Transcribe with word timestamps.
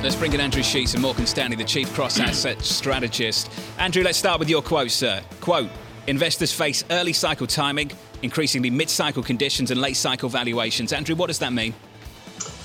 Let's 0.00 0.14
bring 0.14 0.32
in 0.32 0.40
Andrew 0.40 0.62
Sheets 0.62 0.94
and 0.94 1.02
Morgan 1.02 1.26
Stanley, 1.26 1.56
the 1.56 1.64
Chief 1.64 1.92
Cross 1.92 2.20
Asset 2.20 2.62
Strategist. 2.62 3.50
Andrew, 3.78 4.04
let's 4.04 4.16
start 4.16 4.38
with 4.38 4.48
your 4.48 4.62
quote, 4.62 4.92
sir. 4.92 5.20
Quote 5.40 5.68
Investors 6.06 6.52
face 6.52 6.84
early 6.90 7.12
cycle 7.12 7.48
timing, 7.48 7.90
increasingly 8.22 8.70
mid 8.70 8.88
cycle 8.88 9.24
conditions, 9.24 9.72
and 9.72 9.80
late 9.80 9.96
cycle 9.96 10.28
valuations. 10.28 10.92
Andrew, 10.92 11.16
what 11.16 11.26
does 11.26 11.40
that 11.40 11.52
mean? 11.52 11.74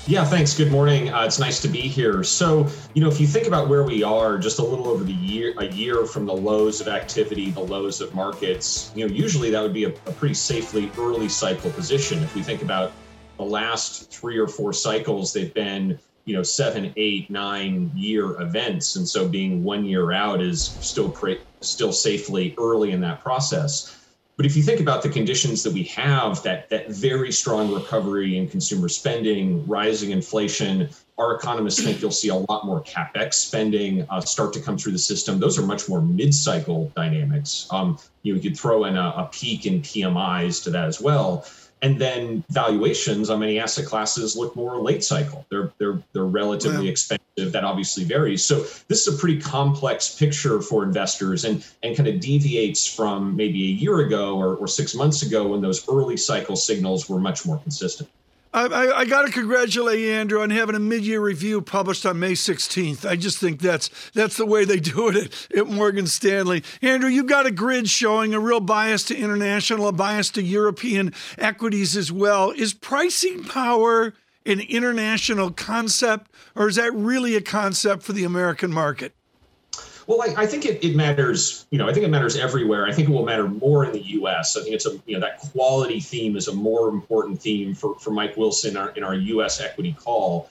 Yeah, 0.06 0.24
thanks. 0.24 0.56
Good 0.56 0.70
morning. 0.70 1.12
Uh, 1.12 1.24
it's 1.24 1.40
nice 1.40 1.60
to 1.62 1.68
be 1.68 1.80
here. 1.80 2.22
So, 2.22 2.68
you 2.94 3.02
know, 3.02 3.08
if 3.08 3.20
you 3.20 3.26
think 3.26 3.48
about 3.48 3.68
where 3.68 3.82
we 3.82 4.04
are, 4.04 4.38
just 4.38 4.60
a 4.60 4.64
little 4.64 4.86
over 4.86 5.02
the 5.02 5.12
year, 5.12 5.54
a 5.58 5.66
year 5.66 6.06
from 6.06 6.26
the 6.26 6.34
lows 6.34 6.80
of 6.80 6.86
activity, 6.86 7.50
the 7.50 7.60
lows 7.60 8.00
of 8.00 8.14
markets, 8.14 8.92
you 8.94 9.08
know, 9.08 9.12
usually 9.12 9.50
that 9.50 9.60
would 9.60 9.74
be 9.74 9.84
a, 9.84 9.88
a 9.88 10.12
pretty 10.12 10.34
safely 10.34 10.88
early 10.96 11.28
cycle 11.28 11.72
position. 11.72 12.22
If 12.22 12.36
we 12.36 12.44
think 12.44 12.62
about 12.62 12.92
the 13.38 13.44
last 13.44 14.08
three 14.12 14.38
or 14.38 14.46
four 14.46 14.72
cycles, 14.72 15.32
they've 15.32 15.52
been 15.52 15.98
you 16.24 16.34
know 16.34 16.42
seven 16.42 16.92
eight 16.96 17.30
nine 17.30 17.90
year 17.94 18.40
events. 18.40 18.96
And 18.96 19.08
so 19.08 19.28
being 19.28 19.62
one 19.62 19.84
year 19.84 20.12
out 20.12 20.40
is 20.40 20.64
still 20.80 21.10
pre- 21.10 21.40
still 21.60 21.92
safely 21.92 22.54
early 22.58 22.92
in 22.92 23.00
that 23.02 23.20
process. 23.20 24.00
But 24.36 24.46
if 24.46 24.56
you 24.56 24.64
think 24.64 24.80
about 24.80 25.02
the 25.02 25.08
conditions 25.08 25.62
that 25.62 25.72
we 25.72 25.84
have 25.84 26.42
that 26.42 26.68
that 26.70 26.90
very 26.90 27.30
strong 27.30 27.72
recovery 27.72 28.36
in 28.36 28.48
consumer 28.48 28.88
spending 28.88 29.66
rising 29.66 30.10
inflation 30.10 30.88
our 31.16 31.36
economists 31.36 31.80
think 31.80 32.00
you'll 32.00 32.10
see 32.10 32.28
a 32.28 32.34
lot 32.34 32.66
more 32.66 32.82
capex 32.82 33.34
spending 33.34 34.04
uh, 34.10 34.20
start 34.20 34.52
to 34.52 34.60
come 34.60 34.76
through 34.76 34.92
the 34.92 34.98
system. 34.98 35.38
Those 35.38 35.58
are 35.58 35.62
much 35.62 35.88
more 35.88 36.02
mid-cycle 36.02 36.92
dynamics. 36.96 37.68
Um, 37.70 37.98
you, 38.22 38.32
know, 38.32 38.40
you 38.40 38.50
could 38.50 38.58
throw 38.58 38.84
in 38.84 38.96
a, 38.96 39.14
a 39.16 39.28
peak 39.32 39.64
in 39.64 39.80
pmis 39.80 40.62
to 40.64 40.70
that 40.70 40.86
as 40.86 41.00
well 41.00 41.46
and 41.82 42.00
then 42.00 42.44
valuations 42.50 43.30
on 43.30 43.40
many 43.40 43.58
asset 43.58 43.84
classes 43.84 44.36
look 44.36 44.56
more 44.56 44.80
late 44.80 45.04
cycle. 45.04 45.44
They're 45.50 45.72
they're 45.78 46.02
they're 46.12 46.24
relatively 46.24 46.88
expensive. 46.88 47.52
That 47.52 47.64
obviously 47.64 48.04
varies. 48.04 48.44
So 48.44 48.60
this 48.88 49.06
is 49.06 49.14
a 49.14 49.18
pretty 49.18 49.40
complex 49.40 50.14
picture 50.14 50.60
for 50.60 50.82
investors, 50.82 51.44
and 51.44 51.64
and 51.82 51.96
kind 51.96 52.08
of 52.08 52.20
deviates 52.20 52.86
from 52.86 53.36
maybe 53.36 53.64
a 53.64 53.72
year 53.72 54.00
ago 54.00 54.36
or, 54.38 54.56
or 54.56 54.66
six 54.68 54.94
months 54.94 55.22
ago 55.22 55.48
when 55.48 55.60
those 55.60 55.86
early 55.88 56.16
cycle 56.16 56.56
signals 56.56 57.08
were 57.08 57.18
much 57.18 57.44
more 57.44 57.58
consistent. 57.58 58.08
I, 58.54 58.66
I, 58.66 58.98
I 59.00 59.04
got 59.04 59.26
to 59.26 59.32
congratulate 59.32 59.98
you, 59.98 60.12
Andrew, 60.12 60.40
on 60.40 60.50
having 60.50 60.76
a 60.76 60.80
mid-year 60.80 61.20
review 61.20 61.60
published 61.60 62.06
on 62.06 62.20
May 62.20 62.32
16th. 62.34 63.04
I 63.04 63.16
just 63.16 63.38
think 63.38 63.60
that's 63.60 63.90
that's 64.12 64.36
the 64.36 64.46
way 64.46 64.64
they 64.64 64.78
do 64.78 65.08
it 65.08 65.16
at, 65.16 65.58
at 65.58 65.66
Morgan 65.66 66.06
Stanley. 66.06 66.62
Andrew, 66.80 67.10
you've 67.10 67.26
got 67.26 67.46
a 67.46 67.50
grid 67.50 67.88
showing 67.88 68.32
a 68.32 68.38
real 68.38 68.60
bias 68.60 69.02
to 69.04 69.16
international, 69.16 69.88
a 69.88 69.92
bias 69.92 70.30
to 70.30 70.42
European 70.42 71.12
equities 71.36 71.96
as 71.96 72.12
well. 72.12 72.52
Is 72.52 72.72
pricing 72.72 73.42
power 73.42 74.14
an 74.46 74.60
international 74.60 75.50
concept, 75.50 76.30
or 76.54 76.68
is 76.68 76.76
that 76.76 76.94
really 76.94 77.34
a 77.34 77.40
concept 77.40 78.04
for 78.04 78.12
the 78.12 78.22
American 78.22 78.72
market? 78.72 79.16
Well, 80.06 80.22
I, 80.22 80.42
I 80.42 80.46
think 80.46 80.66
it, 80.66 80.84
it, 80.84 80.94
matters. 80.94 81.66
You 81.70 81.78
know, 81.78 81.88
I 81.88 81.92
think 81.92 82.04
it 82.04 82.10
matters 82.10 82.36
everywhere. 82.36 82.86
I 82.86 82.92
think 82.92 83.08
it 83.08 83.12
will 83.12 83.24
matter 83.24 83.48
more 83.48 83.84
in 83.84 83.92
the 83.92 84.02
U.S. 84.02 84.56
I 84.56 84.62
think 84.62 84.74
it's 84.74 84.86
a 84.86 85.00
you 85.06 85.14
know 85.14 85.20
that 85.20 85.38
quality 85.38 86.00
theme 86.00 86.36
is 86.36 86.48
a 86.48 86.54
more 86.54 86.88
important 86.88 87.40
theme 87.40 87.74
for 87.74 87.94
for 87.96 88.10
Mike 88.10 88.36
Wilson 88.36 88.72
in 88.72 88.76
our, 88.76 88.90
in 88.90 89.04
our 89.04 89.14
U.S. 89.14 89.60
equity 89.60 89.96
call. 89.98 90.50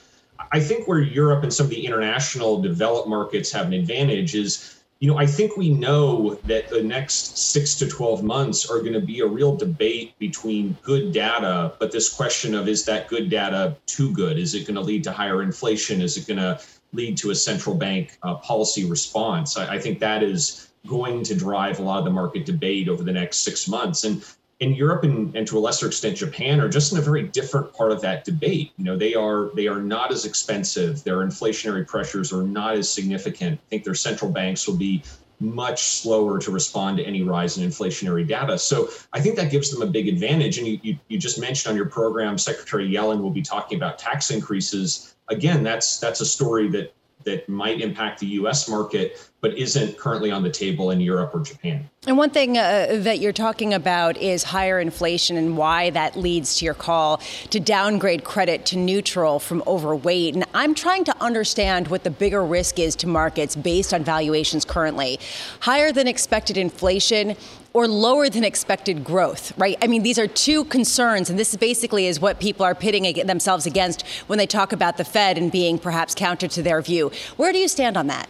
I 0.52 0.60
think 0.60 0.88
where 0.88 1.00
Europe 1.00 1.44
and 1.44 1.54
some 1.54 1.66
of 1.66 1.70
the 1.70 1.86
international 1.86 2.62
developed 2.62 3.08
markets 3.08 3.52
have 3.52 3.68
an 3.68 3.74
advantage 3.74 4.36
is, 4.36 4.84
you 5.00 5.08
know, 5.08 5.18
I 5.18 5.26
think 5.26 5.58
we 5.58 5.70
know 5.70 6.36
that 6.46 6.70
the 6.70 6.84
next 6.84 7.38
six 7.38 7.76
to 7.76 7.88
12 7.88 8.24
months 8.24 8.70
are 8.70 8.80
going 8.80 8.94
to 8.94 9.02
be 9.02 9.22
a 9.22 9.26
real 9.26 9.56
debate 9.56 10.18
between 10.20 10.78
good 10.82 11.12
data, 11.12 11.74
but 11.80 11.92
this 11.92 12.12
question 12.12 12.56
of 12.56 12.68
is 12.68 12.86
that 12.86 13.08
good 13.08 13.30
data 13.30 13.76
too 13.86 14.12
good? 14.14 14.38
Is 14.38 14.54
it 14.54 14.66
going 14.66 14.76
to 14.76 14.82
lead 14.82 15.04
to 15.06 15.12
higher 15.12 15.42
inflation? 15.42 16.02
Is 16.02 16.18
it 16.18 16.28
going 16.28 16.40
to 16.40 16.60
lead 16.94 17.18
to 17.18 17.32
a 17.32 17.36
central 17.36 17.76
bank 17.76 18.18
uh, 18.24 18.36
policy 18.36 18.86
response. 18.86 19.58
I, 19.58 19.76
I, 19.76 19.80
think 19.80 20.00
that 20.00 20.24
is 20.24 20.70
going 20.88 21.24
to 21.24 21.36
drive 21.36 21.80
a 21.80 21.84
lot 21.84 22.00
of 22.00 22.06
the 22.06 22.12
market 22.12 22.46
debate 22.46 22.88
over 22.88 23.04
the 23.04 23.12
next 23.12 23.38
six 23.40 23.68
months. 23.68 24.04
And 24.04 24.24
in 24.60 24.74
Europe 24.74 25.04
and, 25.04 25.36
and 25.36 25.46
to 25.48 25.58
a 25.58 25.60
lesser 25.60 25.88
extent 25.88 26.18
Japan 26.18 26.62
are 26.62 26.70
just 26.70 26.94
in 26.94 26.98
a 26.98 27.02
very 27.02 27.24
different 27.24 27.74
part 27.74 27.92
of 27.92 28.02
that 28.02 28.24
debate. 28.24 28.72
You 28.78 28.86
know, 28.86 28.98
they 28.98 29.14
are 29.14 29.52
they 29.56 29.68
are 29.68 29.82
not 29.82 30.12
as 30.12 30.26
expensive. 30.26 31.04
Their 31.04 31.18
inflationary 31.18 31.86
pressures 31.86 32.32
are 32.32 32.44
not 32.44 32.76
as 32.76 32.90
significant. 32.90 33.60
I 33.60 33.70
think 33.70 33.84
their 33.84 33.96
central 33.96 34.32
banks 34.32 34.68
will 34.68 34.78
be 34.78 35.04
much 35.40 35.84
slower 35.84 36.40
to 36.40 36.52
respond 36.52 36.98
to 36.98 37.04
any 37.04 37.24
rise 37.24 37.58
in 37.58 37.68
inflationary 37.68 38.26
data. 38.28 38.58
So 38.58 38.90
I 39.12 39.20
think 39.20 39.36
that 39.36 39.52
gives 39.52 39.72
them 39.72 39.82
a 39.82 39.88
big 39.92 40.08
advantage. 40.08 40.58
And 40.58 40.68
you, 40.68 40.80
you, 40.84 40.98
you, 41.08 41.18
just 41.18 41.40
mentioned 41.40 41.72
on 41.72 41.76
your 41.76 41.88
program, 41.88 42.38
Secretary 42.38 42.90
Yellen 42.90 43.22
will 43.22 43.32
be 43.32 43.42
talking 43.42 43.78
about 43.78 44.00
tax 44.00 44.32
increases 44.32 45.14
again, 45.30 45.64
that's 45.64 46.00
that's 46.00 46.22
a 46.22 46.26
story 46.26 46.70
that 46.70 46.94
that 47.26 47.48
might 47.48 47.82
impact 47.82 48.20
the 48.20 48.28
US 48.28 48.70
market, 48.70 49.30
but 49.42 49.58
isn't 49.58 49.98
currently 49.98 50.32
on 50.32 50.44
the 50.44 50.50
table 50.50 50.92
in 50.92 51.02
Europe 51.02 51.32
or 51.34 51.42
Japan. 51.42 51.90
And 52.06 52.18
one 52.18 52.30
thing 52.30 52.58
uh, 52.58 52.88
that 53.00 53.20
you're 53.20 53.34
talking 53.34 53.74
about 53.74 54.18
is 54.18 54.44
higher 54.44 54.80
inflation 54.80 55.38
and 55.38 55.58
why 55.58 55.90
that 55.92 56.18
leads 56.18 56.58
to 56.58 56.66
your 56.66 56.74
call 56.74 57.18
to 57.50 57.60
downgrade 57.60 58.24
credit 58.24 58.66
to 58.68 58.78
neutral 58.78 59.40
from 59.40 59.64
overweight. 59.66 60.36
And 60.36 60.46
I'm 60.54 60.76
trying 60.76 61.04
to 61.06 61.16
understand 61.22 61.88
what 61.88 62.04
the 62.04 62.10
bigger 62.10 62.44
risk 62.44 62.80
is 62.80 62.96
to 62.98 63.08
markets 63.08 63.56
based 63.56 63.94
on 63.94 64.04
valuations 64.04 64.66
currently. 64.66 65.20
Higher 65.62 65.92
than 65.92 66.08
expected 66.08 66.58
inflation 66.58 67.36
or 67.74 67.88
lower 67.88 68.30
than 68.30 68.44
expected 68.44 69.04
growth, 69.04 69.58
right? 69.58 69.78
I 69.82 69.88
mean, 69.88 70.04
these 70.04 70.20
are 70.20 70.28
two 70.28 70.64
concerns, 70.66 71.30
and 71.30 71.38
this 71.38 71.56
basically 71.56 72.08
is 72.08 72.20
what 72.20 72.40
people 72.40 72.66
are 72.66 72.76
pitting 72.76 73.04
themselves 73.26 73.66
against 73.66 74.06
when 74.28 74.38
they 74.38 74.48
talk 74.48 74.72
about 74.72 74.98
the 74.98 75.04
Fed 75.04 75.38
and 75.38 75.52
being 75.52 75.80
perhaps 75.80 76.14
counter 76.16 76.48
to 76.48 76.62
their 76.62 76.82
view. 76.82 77.12
Where 77.38 77.52
do 77.52 77.58
you 77.58 77.68
stand 77.68 77.98
on 77.98 78.08
that? 78.08 78.30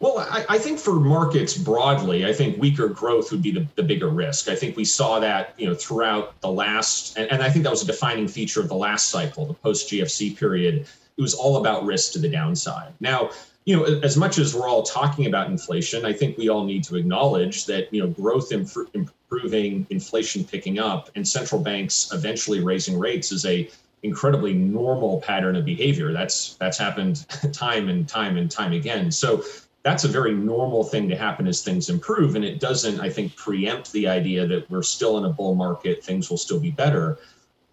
Well, 0.00 0.18
I, 0.18 0.46
I, 0.48 0.58
think 0.58 0.78
for 0.78 0.94
markets 0.94 1.58
broadly, 1.58 2.24
I 2.24 2.32
think 2.32 2.58
weaker 2.58 2.88
growth 2.88 3.30
would 3.32 3.42
be 3.42 3.50
the, 3.50 3.66
the 3.76 3.82
bigger 3.82 4.08
risk. 4.08 4.48
I 4.48 4.54
think 4.54 4.74
we 4.74 4.84
saw 4.84 5.20
that, 5.20 5.52
you 5.58 5.66
know, 5.66 5.74
throughout 5.74 6.40
the 6.40 6.50
last, 6.50 7.18
and, 7.18 7.30
and 7.30 7.42
I 7.42 7.50
think 7.50 7.64
that 7.64 7.70
was 7.70 7.82
a 7.82 7.86
defining 7.86 8.26
feature 8.26 8.60
of 8.60 8.68
the 8.68 8.74
last 8.74 9.08
cycle, 9.08 9.44
the 9.44 9.52
post 9.52 9.90
GFC 9.90 10.38
period. 10.38 10.86
It 11.18 11.20
was 11.20 11.34
all 11.34 11.58
about 11.58 11.84
risk 11.84 12.12
to 12.12 12.18
the 12.18 12.30
downside. 12.30 12.94
Now, 13.00 13.28
you 13.64 13.76
know, 13.76 13.84
as 13.84 14.16
much 14.16 14.38
as 14.38 14.54
we're 14.54 14.68
all 14.68 14.82
talking 14.82 15.26
about 15.26 15.48
inflation, 15.48 16.04
I 16.04 16.12
think 16.12 16.38
we 16.38 16.48
all 16.48 16.64
need 16.64 16.82
to 16.84 16.96
acknowledge 16.96 17.66
that, 17.66 17.92
you 17.92 18.02
know, 18.02 18.08
growth 18.08 18.52
improving, 18.52 19.86
inflation 19.90 20.44
picking 20.44 20.78
up, 20.78 21.10
and 21.14 21.26
central 21.26 21.60
banks 21.60 22.10
eventually 22.12 22.60
raising 22.60 22.98
rates 22.98 23.32
is 23.32 23.44
a 23.44 23.70
incredibly 24.02 24.54
normal 24.54 25.20
pattern 25.20 25.56
of 25.56 25.64
behavior. 25.64 26.12
That's 26.12 26.54
that's 26.54 26.78
happened 26.78 27.26
time 27.52 27.88
and 27.88 28.08
time 28.08 28.38
and 28.38 28.50
time 28.50 28.72
again. 28.72 29.10
So 29.10 29.44
that's 29.82 30.04
a 30.04 30.08
very 30.08 30.34
normal 30.34 30.84
thing 30.84 31.08
to 31.08 31.16
happen 31.16 31.46
as 31.46 31.62
things 31.62 31.88
improve, 31.90 32.36
and 32.36 32.44
it 32.44 32.60
doesn't, 32.60 33.00
I 33.00 33.08
think, 33.10 33.36
preempt 33.36 33.92
the 33.92 34.08
idea 34.08 34.46
that 34.46 34.70
we're 34.70 34.82
still 34.82 35.18
in 35.18 35.24
a 35.24 35.30
bull 35.30 35.54
market, 35.54 36.04
things 36.04 36.28
will 36.28 36.36
still 36.36 36.60
be 36.60 36.70
better. 36.70 37.18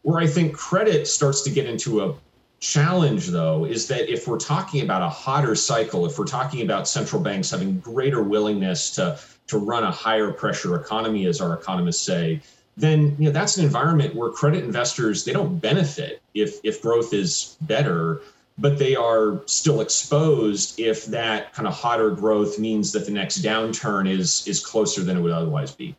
Where 0.04 0.22
I 0.22 0.28
think 0.28 0.56
credit 0.56 1.08
starts 1.08 1.42
to 1.42 1.50
get 1.50 1.66
into 1.66 2.02
a 2.02 2.16
challenge 2.60 3.28
though 3.28 3.66
is 3.66 3.88
that 3.88 4.12
if 4.12 4.28
we're 4.28 4.40
talking 4.40 4.82
about 4.82 5.04
a 5.04 5.10
hotter 5.10 5.54
cycle 5.54 6.08
if 6.08 6.18
we're 6.18 6.26
talking 6.26 6.64
about 6.64 6.88
central 6.88 7.22
banks 7.22 7.52
having 7.52 7.80
greater 7.80 8.24
willingness 8.24 8.90
to 8.90 9.18
to 9.46 9.60
run 9.60 9.84
a 9.84 9.92
higher 9.92 10.32
pressure 10.32 10.76
economy 10.76 11.28
as 11.28 11.40
our 11.40 11.54
economists 11.54 12.02
say 12.02 12.42
then 12.76 13.16
you 13.20 13.26
know 13.26 13.32
that's 13.32 13.58
an 13.58 13.64
environment 13.64 14.16
where 14.16 14.32
credit 14.32 14.64
investors 14.64 15.24
they 15.24 15.34
don't 15.34 15.60
benefit 15.60 16.22
if 16.34 16.60
if 16.64 16.82
growth 16.82 17.14
is 17.14 17.58
better 17.62 18.22
but 18.58 18.80
they 18.80 18.96
are 18.96 19.42
still 19.46 19.82
exposed 19.82 20.80
if 20.80 21.06
that 21.06 21.54
kind 21.54 21.68
of 21.68 21.74
hotter 21.74 22.10
growth 22.12 22.58
means 22.58 22.92
that 22.92 23.06
the 23.06 23.12
next 23.12 23.42
downturn 23.42 24.10
is 24.10 24.48
is 24.48 24.66
closer 24.66 25.04
than 25.04 25.18
it 25.18 25.22
would 25.22 25.32
otherwise 25.32 25.72
be. 25.72 25.96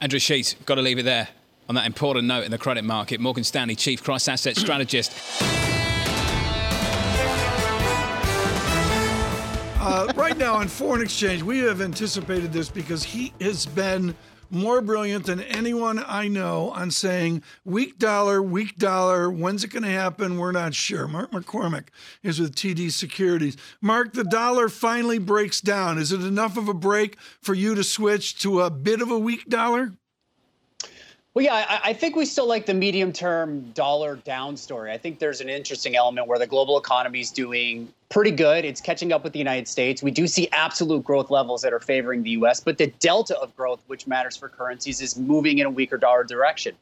Andrew 0.00 0.18
sheets 0.18 0.54
got 0.64 0.76
to 0.76 0.82
leave 0.82 0.98
it 0.98 1.04
there 1.04 1.28
on 1.68 1.74
that 1.74 1.86
important 1.86 2.26
note 2.26 2.44
in 2.44 2.50
the 2.50 2.58
credit 2.58 2.84
market. 2.84 3.20
Morgan 3.20 3.44
stanley 3.44 3.76
chief 3.76 4.02
cross 4.02 4.26
asset 4.26 4.56
strategist 4.56 5.12
right 10.32 10.38
now 10.38 10.54
on 10.54 10.66
foreign 10.66 11.02
exchange, 11.02 11.42
we 11.42 11.58
have 11.58 11.82
anticipated 11.82 12.54
this 12.54 12.70
because 12.70 13.02
he 13.02 13.34
has 13.38 13.66
been 13.66 14.14
more 14.48 14.80
brilliant 14.80 15.26
than 15.26 15.42
anyone 15.42 16.02
I 16.06 16.26
know 16.28 16.70
on 16.70 16.90
saying 16.90 17.42
weak 17.66 17.98
dollar, 17.98 18.40
weak 18.40 18.78
dollar. 18.78 19.30
When's 19.30 19.62
it 19.62 19.68
going 19.68 19.82
to 19.82 19.90
happen? 19.90 20.38
We're 20.38 20.52
not 20.52 20.72
sure. 20.72 21.06
Mark 21.06 21.32
McCormick 21.32 21.88
is 22.22 22.40
with 22.40 22.54
TD 22.54 22.92
Securities. 22.92 23.58
Mark, 23.82 24.14
the 24.14 24.24
dollar 24.24 24.70
finally 24.70 25.18
breaks 25.18 25.60
down. 25.60 25.98
Is 25.98 26.12
it 26.12 26.22
enough 26.22 26.56
of 26.56 26.66
a 26.66 26.72
break 26.72 27.18
for 27.42 27.52
you 27.52 27.74
to 27.74 27.84
switch 27.84 28.40
to 28.40 28.62
a 28.62 28.70
bit 28.70 29.02
of 29.02 29.10
a 29.10 29.18
weak 29.18 29.50
dollar? 29.50 29.92
Well, 31.34 31.42
yeah, 31.42 31.64
I, 31.66 31.80
I, 31.90 31.92
think 31.94 32.14
we 32.14 32.26
still 32.26 32.46
like 32.46 32.66
the 32.66 32.74
medium 32.74 33.10
term 33.10 33.70
dollar 33.70 34.16
down 34.16 34.54
story. 34.54 34.92
I 34.92 34.98
think 34.98 35.18
there's 35.18 35.40
an 35.40 35.48
interesting 35.48 35.96
element 35.96 36.26
where 36.26 36.38
the 36.38 36.46
global 36.46 36.76
economy 36.76 37.20
is 37.20 37.30
doing 37.30 37.88
pretty 38.10 38.32
good. 38.32 38.66
It's 38.66 38.82
catching 38.82 39.14
up 39.14 39.24
with 39.24 39.32
the 39.32 39.38
United 39.38 39.66
States. 39.66 40.02
We 40.02 40.10
do 40.10 40.26
see 40.26 40.50
absolute 40.52 41.02
growth 41.02 41.30
levels 41.30 41.62
that 41.62 41.72
are 41.72 41.80
favoring 41.80 42.22
the 42.22 42.30
US, 42.30 42.60
but 42.60 42.76
the 42.76 42.88
delta 43.00 43.38
of 43.40 43.56
growth, 43.56 43.82
which 43.86 44.06
matters 44.06 44.36
for 44.36 44.50
currencies, 44.50 45.00
is 45.00 45.16
moving 45.16 45.58
in 45.58 45.64
a 45.64 45.70
weaker 45.70 45.96
dollar 45.96 46.22
direction. 46.22 46.74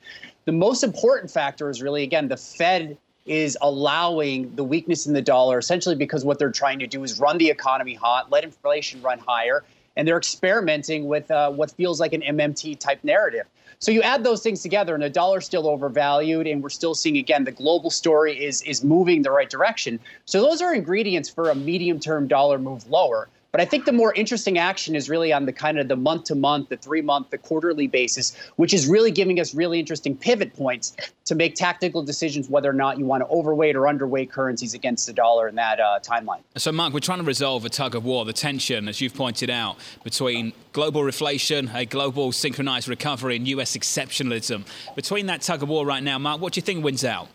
The 0.47 0.53
most 0.53 0.83
important 0.83 1.31
factor 1.31 1.71
is 1.71 1.81
really, 1.81 2.03
again, 2.03 2.27
the 2.27 2.37
Fed 2.37 2.99
is 3.27 3.57
allowing 3.63 4.53
the 4.57 4.65
weakness 4.65 5.07
in 5.07 5.13
the 5.13 5.23
dollar 5.23 5.59
essentially 5.59 5.95
because 5.95 6.25
what 6.25 6.41
they're 6.41 6.51
trying 6.51 6.81
to 6.81 6.89
do 6.89 7.05
is 7.05 7.21
run 7.21 7.39
the 7.39 7.51
economy 7.51 7.95
hot, 7.95 8.31
let 8.33 8.43
inflation 8.43 9.01
run 9.01 9.21
higher, 9.21 9.63
and 9.97 10.07
they're 10.07 10.19
experimenting 10.19 11.07
with 11.07 11.31
uh, 11.31 11.51
what 11.51 11.71
feels 11.73 12.01
like 12.01 12.13
an 12.13 12.23
MMT 12.23 12.79
type 12.79 13.03
narrative. 13.03 13.47
So 13.79 13.93
you 13.93 14.03
add 14.03 14.25
those 14.25 14.43
things 14.43 14.63
together, 14.63 14.95
and 14.95 15.03
the 15.03 15.09
dollar's 15.09 15.47
still 15.47 15.67
overvalued, 15.67 16.47
and 16.47 16.63
we're 16.63 16.69
still 16.69 16.95
seeing 16.95 17.17
again 17.17 17.45
the 17.45 17.53
global 17.53 17.91
story 17.91 18.45
is 18.45 18.61
is 18.63 18.85
moving 18.85 19.23
the 19.23 19.31
right 19.31 19.49
direction. 19.49 19.99
So 20.27 20.43
those 20.43 20.61
are 20.61 20.75
ingredients 20.75 21.31
for 21.31 21.49
a 21.49 21.55
medium 21.55 21.99
term 21.99 22.29
dollar 22.29 22.59
move 22.59 22.89
lower. 22.91 23.29
But 23.53 23.61
I 23.61 23.65
think 23.65 23.85
the 23.85 23.93
more 23.93 24.15
interesting 24.15 24.59
action 24.59 24.95
is 24.95 25.11
really 25.11 25.33
on 25.33 25.45
the 25.45 25.53
kind 25.53 25.79
of 25.79 25.89
the 25.89 25.97
month 25.97 26.25
to 26.25 26.37
month, 26.37 26.69
the 26.69 26.77
three 26.77 27.03
month, 27.03 27.31
the 27.31 27.39
quarterly 27.39 27.89
basis, 27.89 28.37
which 28.57 28.73
is 28.73 28.87
really 28.87 29.11
giving 29.11 29.41
us 29.41 29.55
really 29.55 29.81
interesting 29.81 30.17
pivot 30.17 30.55
points 30.55 30.97
to 31.25 31.35
make 31.35 31.57
tactical 31.57 32.03
decisions 32.03 32.49
whether 32.49 32.71
or 32.71 32.75
not 32.75 32.99
you 32.99 33.05
want 33.05 33.23
to 33.23 33.29
overweight 33.29 33.75
or 33.75 33.83
underweight 33.83 34.31
currencies 34.31 34.75
against 34.75 35.07
the 35.07 35.13
dollar 35.13 35.49
in 35.49 35.57
that 35.57 35.81
uh, 35.81 35.99
timeline. 36.01 36.41
So, 36.57 36.71
Mark, 36.71 36.93
we're 36.93 37.01
trying 37.01 37.19
to 37.19 37.25
resolve 37.25 37.65
a 37.65 37.69
tug 37.69 37.97
of 37.97 38.05
war, 38.05 38.25
the 38.25 38.33
tension, 38.33 38.89
as 38.89 39.01
you've 39.01 39.15
pointed 39.15 39.51
out, 39.51 39.79
between 40.05 40.53
global 40.73 41.03
reflation, 41.03 41.75
a 41.75 41.85
global 41.85 42.31
synchronized 42.31 42.87
recovery, 42.87 43.35
and 43.35 43.49
US 43.49 43.77
exceptionalism. 43.77 44.65
Between 44.95 45.27
that 45.27 45.43
tug 45.43 45.65
of 45.65 45.69
war 45.69 45.85
right 45.85 46.03
now, 46.03 46.19
Mark, 46.19 46.41
what 46.41 46.53
do 46.53 46.59
you 46.59 46.63
think 46.63 46.85
wins 46.85 47.05
out? 47.05 47.29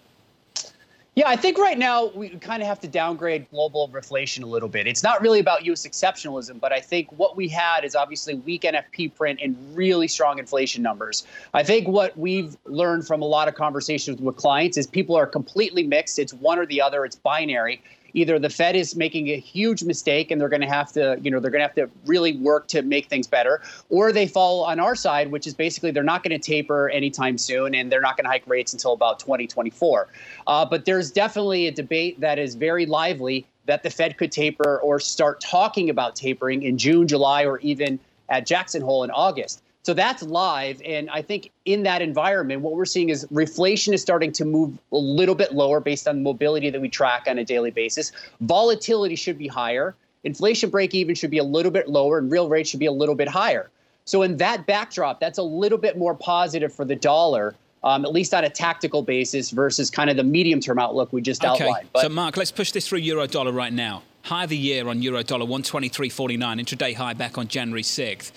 Yeah, 1.16 1.30
I 1.30 1.38
think 1.38 1.58
right 1.58 1.78
now 1.78 2.08
we 2.08 2.28
kind 2.28 2.62
of 2.62 2.68
have 2.68 2.82
to 2.82 2.90
downgrade 2.90 3.50
global 3.50 3.88
reflation 3.88 4.44
a 4.44 4.48
little 4.48 4.68
bit. 4.68 4.86
It's 4.86 5.02
not 5.02 5.22
really 5.22 5.40
about 5.40 5.64
U.S. 5.64 5.88
exceptionalism, 5.88 6.60
but 6.60 6.74
I 6.74 6.82
think 6.82 7.10
what 7.14 7.38
we 7.38 7.48
had 7.48 7.86
is 7.86 7.96
obviously 7.96 8.36
weak 8.36 8.64
NFP 8.64 9.16
print 9.16 9.40
and 9.42 9.56
really 9.74 10.10
strong 10.10 10.40
inflation 10.40 10.84
numbers. 10.84 11.26
I 11.54 11.64
think 11.64 11.88
what 11.88 12.18
we've 12.18 12.58
learned 12.66 13.08
from 13.08 13.22
a 13.22 13.26
lot 13.26 13.48
of 13.48 13.56
conversations 13.56 14.20
with 14.20 14.36
clients 14.36 14.76
is 14.76 14.88
people 14.88 15.16
are 15.16 15.26
completely 15.26 15.84
mixed. 15.84 16.20
It's 16.20 16.34
one 16.34 16.60
or 16.60 16.66
the 16.66 16.82
other, 16.82 17.06
it's 17.06 17.16
binary 17.16 17.82
either 18.16 18.40
the 18.40 18.50
Fed 18.50 18.76
is 18.76 18.96
making 18.96 19.28
a 19.28 19.38
huge 19.38 19.84
mistake 19.84 20.32
and 20.32 20.40
they're 20.42 20.50
going 20.50 20.62
to 20.62 20.68
have 20.68 20.92
to, 20.94 21.20
you 21.22 21.30
know, 21.30 21.40
they're 21.40 21.52
going 21.52 21.62
to 21.62 21.68
have 21.68 21.76
to 21.76 21.90
really 22.06 22.38
work 22.38 22.68
to 22.70 22.82
make 22.82 23.08
things 23.08 23.28
better, 23.28 23.62
or 23.90 24.12
they 24.12 24.26
fall 24.26 24.64
on 24.64 24.80
our 24.80 24.96
side, 24.96 25.32
which 25.32 25.46
is 25.46 25.54
basically 25.54 25.92
they're 25.92 26.04
not 26.04 26.24
going 26.24 26.40
to 26.40 26.44
taper 26.44 26.90
anytime 26.90 27.38
soon 27.38 27.76
and 27.76 27.92
they're 27.92 28.02
not 28.02 28.18
going 28.18 28.24
to 28.24 28.30
hike 28.30 28.48
rates 28.48 28.74
until 28.74 28.94
about 28.94 29.20
2024. 29.20 30.08
Uh, 30.48 30.66
but 30.66 30.86
there's 30.86 31.12
definitely 31.12 31.68
a 31.68 31.72
debate 31.72 32.20
that 32.22 32.40
is 32.40 32.56
very 32.56 32.86
lively 32.86 33.46
that 33.66 33.84
the 33.84 33.90
Fed 33.90 34.18
could 34.18 34.32
taper 34.32 34.80
or 34.80 35.00
start 35.00 35.42
talking 35.42 35.90
about 35.90 36.16
tapering 36.16 36.64
in 36.64 36.78
June, 36.78 37.08
July, 37.08 37.46
or 37.46 37.60
even 37.60 38.00
at 38.30 38.46
Jackson 38.46 38.82
Hole 38.82 39.04
in 39.04 39.12
August. 39.12 39.62
So 39.86 39.94
that's 39.94 40.24
live. 40.24 40.82
And 40.84 41.12
I 41.12 41.22
think 41.22 41.52
in 41.66 41.84
that 41.84 42.02
environment, 42.02 42.62
what 42.62 42.74
we're 42.74 42.86
seeing 42.86 43.10
is 43.10 43.24
reflation 43.26 43.94
is 43.94 44.02
starting 44.02 44.32
to 44.32 44.44
move 44.44 44.76
a 44.92 44.98
little 44.98 45.36
bit 45.36 45.54
lower 45.54 45.80
based 45.80 46.08
on 46.08 46.24
mobility 46.24 46.72
that 46.72 46.82
we 46.82 46.90
track 46.90 47.26
on 47.28 47.38
a 47.38 47.46
daily 47.46 47.70
basis. 47.70 48.12
Volatility 48.42 49.16
should 49.16 49.38
be 49.38 49.48
higher. 49.48 49.94
Inflation 50.24 50.72
break 50.72 50.96
even 50.96 51.14
should 51.14 51.30
be 51.30 51.38
a 51.38 51.44
little 51.44 51.72
bit 51.72 51.88
lower, 51.88 52.18
and 52.18 52.32
real 52.32 52.50
rates 52.50 52.72
should 52.72 52.80
be 52.80 52.88
a 52.88 52.92
little 52.92 53.14
bit 53.14 53.28
higher. 53.28 53.70
So, 54.06 54.24
in 54.24 54.38
that 54.38 54.66
backdrop, 54.66 55.20
that's 55.20 55.38
a 55.38 55.44
little 55.44 55.78
bit 55.78 56.00
more 56.00 56.16
positive 56.16 56.74
for 56.74 56.84
the 56.84 56.96
dollar. 56.96 57.54
Um, 57.84 58.04
at 58.04 58.12
least 58.12 58.34
on 58.34 58.44
a 58.44 58.50
tactical 58.50 59.04
basis 59.04 59.52
versus 59.52 59.92
kind 59.92 60.10
of 60.10 60.18
the 60.18 60.24
medium 60.24 60.60
term 60.60 60.80
outlook 60.80 61.14
we 61.14 61.22
just 61.22 61.46
okay. 61.46 61.66
outlined. 61.66 61.90
But, 61.94 62.02
so, 62.02 62.10
Mark, 62.10 62.38
let's 62.38 62.52
push 62.52 62.72
this 62.72 62.88
through 62.88 63.00
euro 63.00 63.28
dollar 63.28 63.52
right 63.52 63.72
now. 63.72 64.02
High 64.24 64.46
of 64.46 64.50
the 64.50 64.58
year 64.58 64.88
on 64.88 65.04
euro 65.04 65.22
dollar, 65.22 65.46
123.49, 65.46 66.40
intraday 66.40 66.96
high 66.96 67.14
back 67.14 67.38
on 67.38 67.48
January 67.48 67.84
6th. 67.84 68.32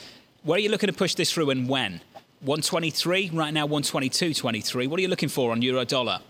Where 0.44 0.56
are 0.56 0.60
you 0.60 0.68
looking 0.68 0.86
to 0.86 0.92
push 0.92 1.14
this 1.14 1.32
through 1.32 1.50
and 1.50 1.68
when? 1.68 2.00
123 2.42 3.30
right 3.32 3.52
now 3.52 3.66
122.23 3.66 4.86
what 4.86 4.96
are 4.96 5.02
you 5.02 5.08
looking 5.08 5.28
for 5.28 5.50
on 5.50 5.60
euro 5.60 5.84
dollar? 5.84 6.20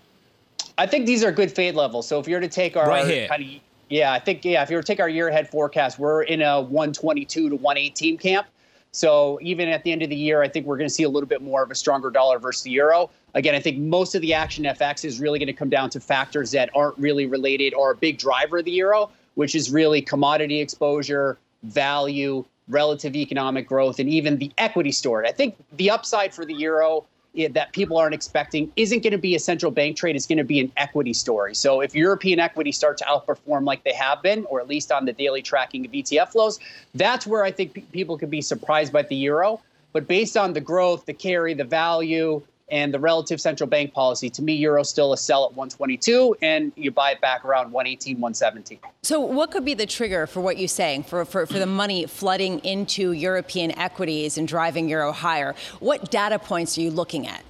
I 0.78 0.86
think 0.86 1.04
these 1.04 1.22
are 1.22 1.30
good 1.30 1.52
fade 1.52 1.74
levels. 1.74 2.08
So 2.08 2.18
if 2.18 2.26
you're 2.26 2.40
to 2.40 2.48
take 2.48 2.78
our 2.78 2.88
right 2.88 3.06
here. 3.06 3.28
Kind 3.28 3.42
of, 3.42 3.48
yeah 3.90 4.12
i 4.12 4.18
think 4.18 4.44
yeah 4.44 4.62
if 4.62 4.70
you 4.70 4.76
were 4.76 4.82
to 4.82 4.86
take 4.86 5.00
our 5.00 5.08
year 5.08 5.28
ahead 5.28 5.50
forecast 5.50 5.98
we're 5.98 6.22
in 6.22 6.40
a 6.40 6.60
122 6.60 7.50
to 7.50 7.56
118 7.56 8.16
camp. 8.16 8.46
So 8.92 9.38
even 9.42 9.68
at 9.68 9.84
the 9.84 9.92
end 9.92 10.00
of 10.02 10.08
the 10.08 10.16
year 10.16 10.40
i 10.40 10.48
think 10.48 10.64
we're 10.64 10.78
going 10.78 10.88
to 10.88 10.94
see 10.94 11.02
a 11.02 11.08
little 11.08 11.28
bit 11.28 11.42
more 11.42 11.62
of 11.62 11.70
a 11.70 11.74
stronger 11.74 12.10
dollar 12.10 12.38
versus 12.38 12.62
the 12.62 12.70
euro. 12.70 13.10
Again 13.34 13.54
i 13.54 13.60
think 13.60 13.76
most 13.78 14.14
of 14.14 14.22
the 14.22 14.32
action 14.32 14.64
fx 14.64 15.04
is 15.04 15.20
really 15.20 15.38
going 15.38 15.48
to 15.48 15.52
come 15.52 15.68
down 15.68 15.90
to 15.90 16.00
factors 16.00 16.50
that 16.52 16.70
aren't 16.74 16.96
really 16.96 17.26
related 17.26 17.74
or 17.74 17.90
a 17.90 17.96
big 17.96 18.16
driver 18.16 18.58
of 18.58 18.64
the 18.64 18.72
euro 18.72 19.10
which 19.34 19.54
is 19.54 19.70
really 19.70 20.00
commodity 20.00 20.60
exposure 20.60 21.36
value 21.62 22.42
relative 22.68 23.16
economic 23.16 23.66
growth, 23.66 23.98
and 23.98 24.08
even 24.08 24.38
the 24.38 24.52
equity 24.58 24.92
story. 24.92 25.26
I 25.26 25.32
think 25.32 25.56
the 25.76 25.90
upside 25.90 26.34
for 26.34 26.44
the 26.44 26.54
euro 26.54 27.06
eh, 27.36 27.48
that 27.52 27.72
people 27.72 27.96
aren't 27.96 28.14
expecting 28.14 28.70
isn't 28.76 29.02
going 29.02 29.12
to 29.12 29.18
be 29.18 29.34
a 29.34 29.38
central 29.38 29.72
bank 29.72 29.96
trade, 29.96 30.16
it's 30.16 30.26
going 30.26 30.38
to 30.38 30.44
be 30.44 30.60
an 30.60 30.72
equity 30.76 31.12
story. 31.12 31.54
So 31.54 31.80
if 31.80 31.94
European 31.94 32.40
equities 32.40 32.76
start 32.76 32.98
to 32.98 33.04
outperform 33.04 33.64
like 33.64 33.84
they 33.84 33.94
have 33.94 34.22
been, 34.22 34.44
or 34.46 34.60
at 34.60 34.68
least 34.68 34.92
on 34.92 35.04
the 35.04 35.12
daily 35.12 35.42
tracking 35.42 35.86
of 35.86 35.92
ETF 35.92 36.32
flows, 36.32 36.58
that's 36.94 37.26
where 37.26 37.44
I 37.44 37.50
think 37.50 37.90
people 37.92 38.18
could 38.18 38.30
be 38.30 38.42
surprised 38.42 38.92
by 38.92 39.02
the 39.02 39.16
euro. 39.16 39.60
But 39.92 40.06
based 40.06 40.36
on 40.36 40.52
the 40.52 40.60
growth, 40.60 41.06
the 41.06 41.14
carry, 41.14 41.54
the 41.54 41.64
value, 41.64 42.42
and 42.70 42.92
the 42.92 42.98
relative 42.98 43.40
central 43.40 43.68
bank 43.68 43.92
policy. 43.92 44.28
To 44.30 44.42
me, 44.42 44.54
euro 44.54 44.82
still 44.82 45.12
a 45.12 45.16
sell 45.16 45.44
at 45.44 45.50
122, 45.52 46.36
and 46.42 46.72
you 46.76 46.90
buy 46.90 47.12
it 47.12 47.20
back 47.20 47.44
around 47.44 47.72
118, 47.72 48.16
117. 48.16 48.78
So, 49.02 49.20
what 49.20 49.50
could 49.50 49.64
be 49.64 49.74
the 49.74 49.86
trigger 49.86 50.26
for 50.26 50.40
what 50.40 50.58
you're 50.58 50.68
saying 50.68 51.04
for, 51.04 51.24
for, 51.24 51.46
for 51.46 51.58
the 51.58 51.66
money 51.66 52.06
flooding 52.06 52.58
into 52.60 53.12
European 53.12 53.76
equities 53.78 54.38
and 54.38 54.46
driving 54.46 54.88
euro 54.88 55.12
higher? 55.12 55.54
What 55.80 56.10
data 56.10 56.38
points 56.38 56.76
are 56.78 56.82
you 56.82 56.90
looking 56.90 57.26
at? 57.26 57.42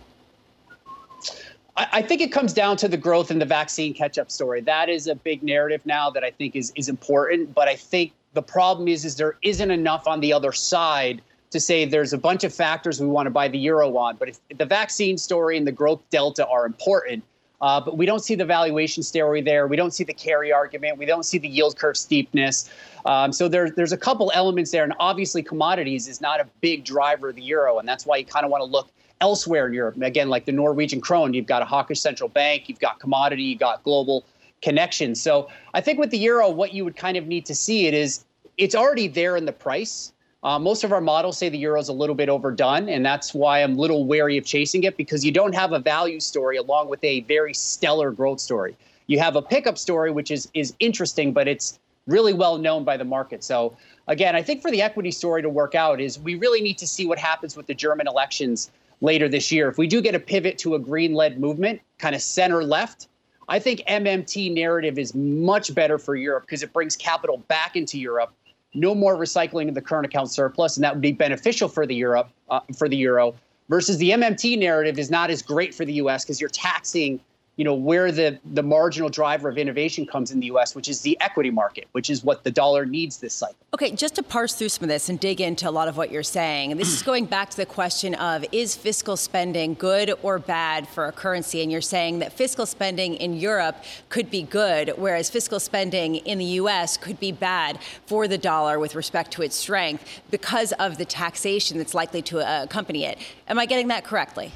I 1.77 2.03
think 2.03 2.21
it 2.21 2.33
comes 2.33 2.53
down 2.53 2.77
to 2.79 2.89
the 2.89 2.97
growth 2.97 3.31
in 3.31 3.39
the 3.39 3.45
vaccine 3.45 3.95
catch-up 3.95 4.33
story. 4.33 4.61
That 4.63 4.89
is 4.89 5.07
a 5.07 5.15
big 5.15 5.45
narrative 5.45 5.81
now 5.85 6.11
that 6.11 6.25
I 6.25 6.33
think 6.33 6.57
is 6.57 6.73
is 6.75 6.89
important. 6.89 7.55
But 7.55 7.69
I 7.69 7.77
think 7.77 8.13
the 8.35 8.43
problem 8.43 8.89
is 8.89 9.05
is 9.05 9.15
there 9.15 9.37
isn't 9.43 9.71
enough 9.71 10.09
on 10.09 10.19
the 10.19 10.33
other 10.33 10.53
side 10.53 11.23
to 11.51 11.61
say 11.61 11.85
there's 11.85 12.13
a 12.13 12.19
bunch 12.19 12.45
of 12.45 12.53
factors 12.53 13.01
we 13.01 13.07
want 13.07 13.27
to 13.27 13.31
buy 13.31 13.49
the 13.49 13.59
euro 13.59 13.97
on. 13.97 14.17
But 14.17 14.29
if 14.29 14.59
the 14.59 14.67
vaccine 14.67 15.19
story 15.19 15.57
and 15.57 15.67
the 15.67 15.73
growth 15.73 16.03
delta 16.11 16.47
are 16.47 16.67
important, 16.67 17.25
uh, 17.61 17.81
but 17.81 17.97
we 17.97 18.07
don't 18.07 18.21
see 18.21 18.35
the 18.35 18.45
valuation 18.45 19.03
story 19.03 19.41
there. 19.41 19.67
We 19.67 19.77
don't 19.77 19.93
see 19.93 20.05
the 20.05 20.15
carry 20.15 20.53
argument. 20.53 20.97
We 20.97 21.07
don't 21.07 21.25
see 21.25 21.39
the 21.39 21.49
yield 21.49 21.77
curve 21.77 21.97
steepness. 21.97 22.71
Um, 23.05 23.33
so 23.33 23.49
there, 23.49 23.71
there's 23.71 23.93
a 23.93 23.97
couple 23.97 24.31
elements 24.35 24.71
there. 24.71 24.85
And 24.85 24.93
obviously, 25.01 25.43
commodities 25.43 26.07
is 26.07 26.21
not 26.21 26.41
a 26.41 26.47
big 26.61 26.85
driver 26.85 27.31
of 27.31 27.35
the 27.35 27.43
euro. 27.43 27.79
And 27.79 27.89
that's 27.89 28.07
why 28.07 28.19
you 28.19 28.25
kind 28.25 28.45
of 28.45 28.53
want 28.53 28.61
to 28.61 28.67
look 28.67 28.91
elsewhere 29.21 29.67
in 29.67 29.73
Europe. 29.73 30.01
Again, 30.01 30.29
like 30.29 30.45
the 30.45 30.53
Norwegian 30.53 31.01
krone, 31.01 31.35
you've 31.35 31.47
got 31.47 31.63
a 31.63 31.65
hawkish 31.65 32.01
central 32.01 32.29
bank, 32.29 32.69
you've 32.69 32.79
got 32.79 33.01
commodity, 33.01 33.43
you've 33.43 33.59
got 33.59 33.83
global 33.83 34.25
connections. 34.63 35.21
So 35.21 35.49
I 35.75 35.81
think 35.81 35.99
with 35.99 36.11
the 36.11 36.19
euro, 36.19 36.49
what 36.49 36.73
you 36.73 36.85
would 36.85 36.97
kind 36.97 37.17
of 37.17 37.27
need 37.27 37.45
to 37.47 37.55
see 37.55 37.87
it 37.87 37.95
is 37.95 38.25
it's 38.57 38.75
already 38.75 39.09
there 39.09 39.37
in 39.37 39.45
the 39.45 39.53
price. 39.53 40.13
Uh, 40.45 40.59
most 40.59 40.85
of 40.85 40.93
our 40.93 41.01
models 41.01 41.37
say 41.37 41.49
the 41.49 41.59
euro 41.59 41.81
is 41.81 41.89
a 41.89 41.93
little 41.93 42.15
bit 42.15 42.29
overdone, 42.29 42.89
and 42.89 43.05
that's 43.05 43.35
why 43.35 43.63
I'm 43.63 43.77
a 43.77 43.81
little 43.81 44.07
wary 44.07 44.39
of 44.39 44.45
chasing 44.45 44.85
it 44.85 44.97
because 44.97 45.25
you 45.25 45.33
don't 45.33 45.55
have 45.55 45.73
a 45.73 45.81
value 45.81 46.21
story 46.21 46.57
along 46.57 46.89
with 46.89 47.03
a 47.03 47.21
very 47.23 47.53
stellar 47.53 48.13
growth 48.13 48.39
story. 48.39 48.77
You 49.09 49.19
have 49.19 49.35
a 49.35 49.43
pickup 49.43 49.79
story, 49.79 50.13
which 50.13 50.31
is 50.31 50.49
is 50.55 50.75
interesting, 50.79 51.33
but 51.33 51.49
it's 51.49 51.81
really 52.07 52.33
well 52.33 52.57
known 52.57 52.85
by 52.85 52.97
the 52.97 53.05
market. 53.05 53.43
So 53.43 53.77
again, 54.07 54.37
I 54.37 54.43
think 54.43 54.63
for 54.63 54.71
the 54.71 54.81
equity 54.81 55.11
story 55.11 55.43
to 55.43 55.49
work 55.49 55.75
out 55.75 56.01
is 56.01 56.19
we 56.21 56.37
really 56.37 56.61
need 56.61 56.79
to 56.79 56.87
see 56.87 57.05
what 57.05 57.19
happens 57.19 57.57
with 57.57 57.67
the 57.67 57.75
German 57.75 58.07
elections 58.07 58.71
later 59.01 59.29
this 59.29 59.51
year. 59.51 59.69
If 59.69 59.77
we 59.77 59.89
do 59.89 60.01
get 60.01 60.15
a 60.15 60.21
pivot 60.21 60.57
to 60.59 60.75
a 60.75 60.79
green-led 60.79 61.39
movement, 61.41 61.81
kind 61.99 62.15
of 62.15 62.23
center 62.23 62.65
left, 62.65 63.09
I 63.49 63.59
think 63.59 63.81
MMT 63.89 64.55
narrative 64.55 64.99
is 64.99 65.15
much 65.15 65.75
better 65.75 65.99
for 65.99 66.15
Europe 66.15 66.45
because 66.45 66.63
it 66.63 66.73
brings 66.73 66.97
capital 66.97 67.39
back 67.49 67.77
into 67.77 67.99
Europe 67.99 68.33
no 68.75 68.95
more 68.95 69.17
recycling 69.17 69.69
of 69.69 69.75
the 69.75 69.83
current 69.83 70.07
account 70.07 70.31
surplus, 70.31 70.77
and 70.77 70.85
that 70.85 70.95
would 70.95 71.03
be 71.03 71.13
beneficial 71.13 71.69
for 71.69 71.87
the 71.87 71.95
Europe 71.95 72.29
uh, 72.51 72.61
for 72.77 72.89
the 72.89 72.97
euro. 72.97 73.35
Versus 73.69 73.99
the 73.99 74.11
MMT 74.11 74.59
narrative 74.59 74.99
is 74.99 75.11
not 75.11 75.31
as 75.31 75.43
great 75.43 75.75
for 75.75 75.85
the 75.85 75.93
U.S. 75.95 76.25
because 76.25 76.41
you're 76.41 76.49
taxing 76.49 77.21
you 77.59 77.65
know 77.65 77.75
where 77.75 78.11
the 78.11 78.39
the 78.53 78.63
marginal 78.63 79.11
driver 79.11 79.49
of 79.49 79.59
innovation 79.59 80.07
comes 80.07 80.31
in 80.31 80.41
the 80.41 80.47
US 80.47 80.75
which 80.75 80.89
is 80.89 81.03
the 81.03 81.21
equity 81.21 81.51
market 81.51 81.89
which 81.93 82.09
is 82.09 82.25
what 82.25 82.45
the 82.45 82.51
dollar 82.51 82.87
needs 82.87 83.19
this 83.19 83.35
cycle. 83.35 83.57
Okay, 83.75 83.91
just 83.91 84.15
to 84.15 84.23
parse 84.23 84.55
through 84.55 84.71
some 84.71 84.85
of 84.85 84.89
this 84.89 85.09
and 85.09 85.21
dig 85.21 85.41
into 85.41 85.69
a 85.69 85.73
lot 85.73 85.89
of 85.89 85.97
what 85.97 86.11
you're 86.11 86.23
saying. 86.23 86.77
This 86.77 86.93
is 86.93 87.03
going 87.03 87.27
back 87.27 87.51
to 87.51 87.57
the 87.57 87.67
question 87.67 88.15
of 88.15 88.45
is 88.53 88.77
fiscal 88.77 89.17
spending 89.17 89.75
good 89.75 90.15
or 90.23 90.39
bad 90.39 90.89
for 90.89 91.07
a 91.07 91.13
currency 91.13 91.61
and 91.61 91.71
you're 91.71 91.81
saying 91.81 92.21
that 92.21 92.33
fiscal 92.33 92.65
spending 92.65 93.15
in 93.15 93.35
Europe 93.35 93.77
could 94.09 94.31
be 94.31 94.43
good 94.43 94.93
whereas 94.97 95.29
fiscal 95.29 95.59
spending 95.59 96.15
in 96.15 96.39
the 96.39 96.59
US 96.63 96.97
could 96.97 97.19
be 97.19 97.33
bad 97.33 97.81
for 98.07 98.29
the 98.29 98.39
dollar 98.39 98.79
with 98.79 98.95
respect 98.95 99.33
to 99.33 99.43
its 99.43 99.57
strength 99.57 100.23
because 100.31 100.73
of 100.75 100.97
the 100.97 101.05
taxation 101.05 101.77
that's 101.77 101.95
likely 101.95 102.23
to 102.23 102.63
accompany 102.63 103.05
it. 103.05 103.19
Am 103.49 103.59
I 103.59 103.67
getting 103.67 103.89
that 103.89 104.05
correctly? 104.05 104.53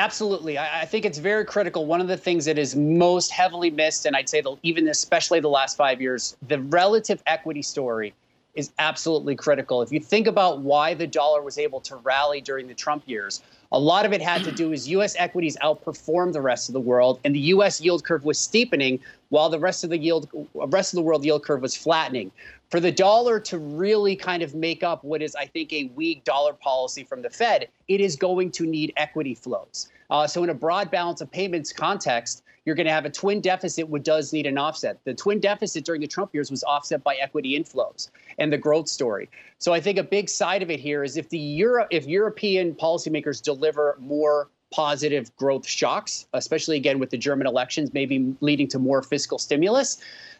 Absolutely. 0.00 0.56
I, 0.56 0.80
I, 0.80 0.84
think 0.86 1.04
it's 1.04 1.18
very 1.18 1.44
critical. 1.44 1.84
One 1.84 2.00
of 2.00 2.08
the 2.08 2.16
things 2.16 2.46
that 2.46 2.56
is 2.56 2.74
most 2.74 3.30
heavily 3.30 3.70
missed, 3.70 4.06
and 4.06 4.16
I'd 4.16 4.30
say 4.30 4.40
the, 4.40 4.56
even 4.62 4.88
especially 4.88 5.40
the 5.40 5.50
last 5.50 5.76
five 5.76 6.00
years, 6.00 6.38
the 6.48 6.58
relative 6.58 7.22
equity 7.26 7.60
story 7.60 8.14
is 8.54 8.72
absolutely 8.78 9.36
critical. 9.36 9.82
If 9.82 9.92
you 9.92 10.00
think 10.00 10.26
about 10.26 10.60
why 10.60 10.94
the 10.94 11.06
dollar 11.06 11.42
was 11.42 11.58
able 11.58 11.82
to 11.82 11.96
rally 11.96 12.40
during 12.40 12.66
the 12.66 12.72
Trump 12.72 13.02
years, 13.04 13.42
a 13.72 13.78
lot 13.78 14.04
of 14.04 14.12
it 14.12 14.20
had 14.20 14.42
to 14.44 14.52
do 14.52 14.70
with 14.70 14.88
U.S. 14.88 15.14
equities 15.18 15.56
outperformed 15.62 16.32
the 16.32 16.40
rest 16.40 16.68
of 16.68 16.72
the 16.72 16.80
world, 16.80 17.20
and 17.24 17.34
the 17.34 17.40
U.S. 17.54 17.80
yield 17.80 18.04
curve 18.04 18.24
was 18.24 18.38
steepening 18.38 18.98
while 19.28 19.48
the 19.48 19.60
rest 19.60 19.84
of 19.84 19.90
the 19.90 19.98
yield, 19.98 20.28
rest 20.54 20.92
of 20.92 20.96
the 20.96 21.02
world 21.02 21.24
yield 21.24 21.44
curve 21.44 21.62
was 21.62 21.76
flattening. 21.76 22.32
For 22.70 22.80
the 22.80 22.92
dollar 22.92 23.40
to 23.40 23.58
really 23.58 24.16
kind 24.16 24.42
of 24.42 24.54
make 24.54 24.82
up 24.82 25.02
what 25.04 25.22
is, 25.22 25.34
I 25.34 25.46
think, 25.46 25.72
a 25.72 25.90
weak 25.94 26.24
dollar 26.24 26.52
policy 26.52 27.04
from 27.04 27.22
the 27.22 27.30
Fed, 27.30 27.68
it 27.88 28.00
is 28.00 28.16
going 28.16 28.50
to 28.52 28.66
need 28.66 28.92
equity 28.96 29.34
flows. 29.34 29.88
Uh, 30.10 30.26
so, 30.26 30.42
in 30.42 30.50
a 30.50 30.54
broad 30.54 30.90
balance 30.90 31.20
of 31.20 31.30
payments 31.30 31.72
context, 31.72 32.42
you're 32.64 32.74
going 32.76 32.86
to 32.86 32.92
have 32.92 33.06
a 33.06 33.10
twin 33.10 33.40
deficit, 33.40 33.88
which 33.88 34.02
does 34.02 34.32
need 34.32 34.46
an 34.46 34.58
offset. 34.58 34.98
The 35.04 35.14
twin 35.14 35.40
deficit 35.40 35.84
during 35.84 36.00
the 36.00 36.06
Trump 36.06 36.34
years 36.34 36.50
was 36.50 36.62
offset 36.64 37.02
by 37.02 37.14
equity 37.16 37.58
inflows 37.58 38.10
and 38.38 38.52
the 38.52 38.58
growth 38.58 38.88
story. 38.88 39.28
So 39.60 39.74
I 39.74 39.80
think 39.80 39.98
a 39.98 40.02
big 40.02 40.28
side 40.28 40.62
of 40.62 40.70
it 40.70 40.80
here 40.80 41.04
is 41.04 41.18
if 41.18 41.28
the 41.28 41.38
Euro, 41.38 41.86
if 41.90 42.06
European 42.06 42.74
policymakers 42.74 43.42
deliver 43.42 43.96
more 44.00 44.48
positive 44.70 45.34
growth 45.36 45.66
shocks, 45.66 46.26
especially 46.32 46.76
again 46.76 46.98
with 46.98 47.10
the 47.10 47.18
German 47.18 47.46
elections, 47.46 47.92
maybe 47.92 48.34
leading 48.40 48.68
to 48.68 48.78
more 48.78 49.02
fiscal 49.02 49.38
stimulus. 49.38 49.98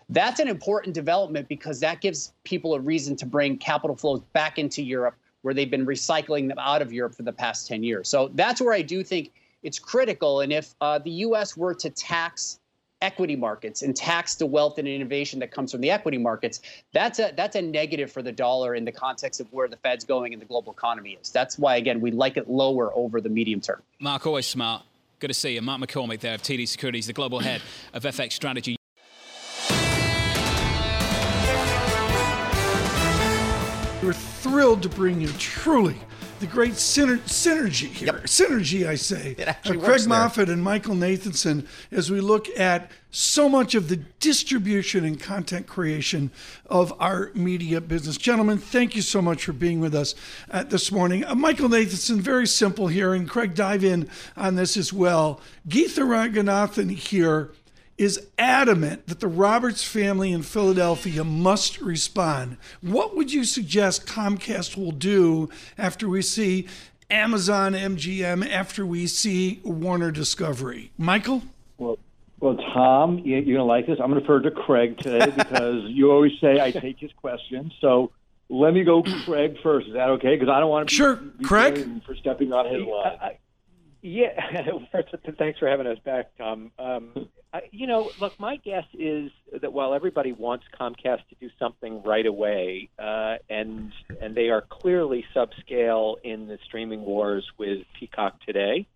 That's 0.09 0.41
an 0.41 0.49
important 0.49 0.95
development 0.95 1.49
because 1.49 1.81
that 1.81 2.00
gives 2.00 2.33
people 2.45 2.75
a 2.75 2.81
reason 2.81 3.15
to 3.17 3.27
bring 3.27 3.59
capital 3.59 3.95
flows 3.95 4.21
back 4.33 4.59
into 4.59 4.83
Europe 4.83 5.17
where 5.43 5.53
they've 5.55 5.71
been 5.71 5.87
recycling 5.87 6.49
them 6.49 6.59
out 6.59 6.81
of 6.83 6.93
Europe 6.93 7.15
for 7.15 7.23
the 7.23 7.33
past 7.33 7.67
10 7.67 7.83
years. 7.83 8.09
So 8.09 8.31
that's 8.35 8.61
where 8.61 8.73
I 8.75 8.83
do 8.83 9.03
think 9.03 9.33
it's 9.62 9.79
critical. 9.79 10.41
And 10.41 10.53
if 10.53 10.75
uh, 10.81 10.99
the 10.99 11.11
U.S. 11.11 11.57
were 11.57 11.75
to 11.75 11.91
tax 11.91 12.60
equity 13.02 13.37
markets 13.37 13.83
and 13.83 13.97
tax 13.97 14.35
the 14.35 14.47
wealth 14.47 14.78
and 14.78 14.87
innovation 14.87 15.38
that 15.40 15.50
comes 15.50 15.73
from 15.73 15.80
the 15.80 15.90
equity 15.90 16.19
markets, 16.19 16.61
that's 16.92 17.19
a 17.19 17.33
that's 17.37 17.57
a 17.57 17.62
negative 17.62 18.11
for 18.11 18.23
the 18.23 18.33
dollar 18.33 18.75
in 18.75 18.85
the 18.85 18.92
context 18.92 19.40
of 19.40 19.52
where 19.52 19.69
the 19.69 19.76
Fed's 19.76 20.04
going 20.04 20.33
and 20.33 20.40
the 20.40 20.47
global 20.47 20.73
economy 20.73 21.19
is. 21.21 21.30
That's 21.30 21.59
why 21.59 21.76
again 21.76 22.00
we 22.00 22.11
like 22.11 22.37
it 22.37 22.49
lower 22.49 22.95
over 22.95 23.21
the 23.21 23.28
medium 23.28 23.61
term. 23.61 23.83
Mark, 23.99 24.26
always 24.26 24.47
smart. 24.47 24.83
Good 25.19 25.28
to 25.28 25.35
see 25.35 25.54
you. 25.54 25.62
Mark 25.62 25.80
McCormick 25.80 26.21
there 26.21 26.35
of 26.35 26.42
TD 26.42 26.66
Securities, 26.66 27.07
the 27.07 27.12
global 27.12 27.40
head 27.40 27.61
of 27.92 28.04
FX 28.04 28.33
strategy. 28.33 28.76
We're 34.02 34.14
thrilled 34.14 34.83
to 34.83 34.88
bring 34.88 35.21
you 35.21 35.28
truly 35.38 35.97
the 36.40 36.47
great 36.47 36.73
syner- 36.73 37.18
synergy 37.20 37.88
here. 37.88 38.06
Yep. 38.06 38.25
Synergy, 38.25 38.87
I 38.87 38.94
say. 38.94 39.37
It 39.38 39.47
actually 39.47 39.78
uh, 39.78 39.85
Craig 39.85 40.00
Moffett 40.02 40.49
and 40.49 40.62
Michael 40.62 40.94
Nathanson 40.94 41.66
as 41.92 42.11
we 42.11 42.20
look 42.20 42.49
at 42.59 42.90
so 43.11 43.49
much 43.49 43.75
of 43.75 43.88
the 43.88 43.97
distribution 43.97 45.04
and 45.04 45.20
content 45.20 45.66
creation 45.66 46.30
of 46.66 46.92
our 47.00 47.30
media 47.35 47.80
business. 47.80 48.16
Gentlemen, 48.16 48.56
thank 48.56 48.97
you 48.97 49.02
so 49.02 49.20
much 49.20 49.44
for 49.44 49.52
being 49.52 49.80
with 49.80 49.94
us 49.94 50.14
uh, 50.50 50.62
this 50.62 50.90
morning. 50.90 51.25
Uh, 51.25 51.35
Michael 51.35 51.68
Nathanson, 51.68 52.20
very 52.20 52.47
simple 52.47 52.87
here, 52.87 53.12
and 53.12 53.28
Craig, 53.28 53.54
dive 53.54 53.85
in 53.85 54.09
on 54.37 54.54
this 54.54 54.76
as 54.76 54.92
well. 54.92 55.40
Geetha 55.68 56.00
Ranganathan 56.00 56.90
here 56.90 57.50
is 58.00 58.28
adamant 58.38 59.07
that 59.09 59.21
the 59.21 59.28
Roberts 59.28 59.85
family 59.85 60.33
in 60.33 60.40
Philadelphia 60.40 61.23
must 61.23 61.83
respond. 61.83 62.57
What 62.80 63.14
would 63.14 63.30
you 63.30 63.45
suggest 63.45 64.07
Comcast 64.07 64.75
will 64.75 64.90
do 64.90 65.50
after 65.76 66.09
we 66.09 66.23
see 66.23 66.66
Amazon 67.11 67.75
MGM, 67.75 68.50
after 68.50 68.87
we 68.87 69.07
see 69.07 69.61
Warner 69.64 70.11
Discovery? 70.11 70.92
Michael? 70.97 71.42
Well, 71.76 71.99
well, 72.40 72.57
Tom, 72.73 73.19
you're 73.19 73.42
going 73.42 73.57
to 73.57 73.64
like 73.64 73.87
this. 73.87 73.99
I'm 74.00 74.11
going 74.11 74.25
to 74.25 74.26
refer 74.26 74.49
to 74.49 74.50
Craig 74.50 74.97
today 74.97 75.30
because 75.37 75.83
you 75.88 76.11
always 76.11 76.33
say 76.40 76.59
I 76.59 76.71
take 76.71 76.99
his 76.99 77.12
questions. 77.12 77.75
So 77.83 78.12
let 78.49 78.73
me 78.73 78.83
go 78.83 79.02
Craig 79.26 79.59
first. 79.62 79.88
Is 79.88 79.92
that 79.92 80.09
okay? 80.09 80.37
Because 80.37 80.49
I 80.49 80.59
don't 80.59 80.71
want 80.71 80.88
to 80.88 80.90
be, 80.90 80.97
sure, 80.97 81.16
be 81.16 81.45
Craig, 81.45 82.02
for 82.07 82.16
stepping 82.16 82.54
on 82.54 82.64
his 82.64 82.83
line. 82.83 83.37
I, 84.02 84.07
I, 84.07 84.62
yeah, 84.92 85.02
thanks 85.38 85.59
for 85.59 85.69
having 85.69 85.87
us 85.87 85.99
back, 86.04 86.37
Tom. 86.38 86.73
Um, 86.78 87.28
I, 87.52 87.62
you 87.71 87.87
know, 87.87 88.11
look, 88.21 88.38
my 88.38 88.57
guess 88.57 88.85
is 88.95 89.30
that 89.61 89.73
while 89.73 89.95
everybody 89.95 90.33
wants 90.33 90.64
Comcast 90.78 91.26
to 91.28 91.35
do 91.40 91.50
something 91.59 92.02
right 92.02 92.26
away, 92.26 92.90
uh, 92.99 93.37
and 93.49 93.92
and 94.21 94.35
they 94.35 94.50
are 94.50 94.62
clearly 94.62 95.25
subscale 95.35 96.16
in 96.23 96.47
the 96.47 96.59
streaming 96.64 97.02
wars 97.02 97.45
with 97.59 97.85
Peacock 97.99 98.40
today, 98.47 98.87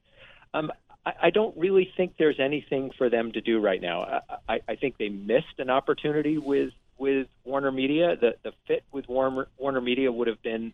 um, 0.53 0.71
I, 1.05 1.13
I 1.25 1.31
don't 1.31 1.57
really 1.57 1.93
think 1.97 2.15
there's 2.19 2.41
anything 2.41 2.93
for 2.97 3.11
them 3.11 3.33
to 3.33 3.41
do 3.41 3.61
right 3.61 3.81
now. 3.81 4.23
I, 4.49 4.61
I 4.69 4.77
think 4.77 4.99
they 4.99 5.09
missed 5.09 5.59
an 5.59 5.71
opportunity 5.71 6.39
with 6.39 6.71
with 6.97 7.27
Warner 7.45 7.73
Media. 7.73 8.17
The 8.17 8.37
the 8.43 8.53
fit 8.67 8.85
with 8.93 9.09
Warner 9.09 9.49
Warner 9.59 9.81
Media 9.81 10.13
would 10.13 10.29
have 10.29 10.43
been, 10.43 10.73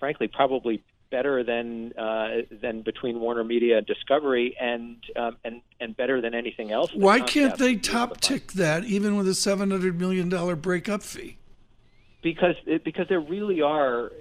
frankly, 0.00 0.28
probably 0.28 0.82
better 1.10 1.42
than 1.42 1.92
uh, 1.98 2.42
than 2.50 2.82
between 2.82 3.20
Warner 3.20 3.44
Media 3.44 3.78
and 3.78 3.86
Discovery, 3.86 4.56
and 4.60 4.96
um, 5.16 5.36
and 5.44 5.60
and 5.80 5.96
better 5.96 6.20
than 6.20 6.34
anything 6.34 6.70
else. 6.70 6.90
Why 6.94 7.20
can't 7.20 7.58
they 7.58 7.76
top 7.76 8.20
tick 8.20 8.52
that 8.52 8.84
even 8.84 9.16
with 9.16 9.28
a 9.28 9.34
seven 9.34 9.70
hundred 9.70 9.98
million 9.98 10.28
dollar 10.28 10.56
breakup 10.56 11.02
fee? 11.02 11.38
Because 12.22 12.56
because 12.84 13.08
there 13.08 13.20
really 13.20 13.62
are 13.62 14.12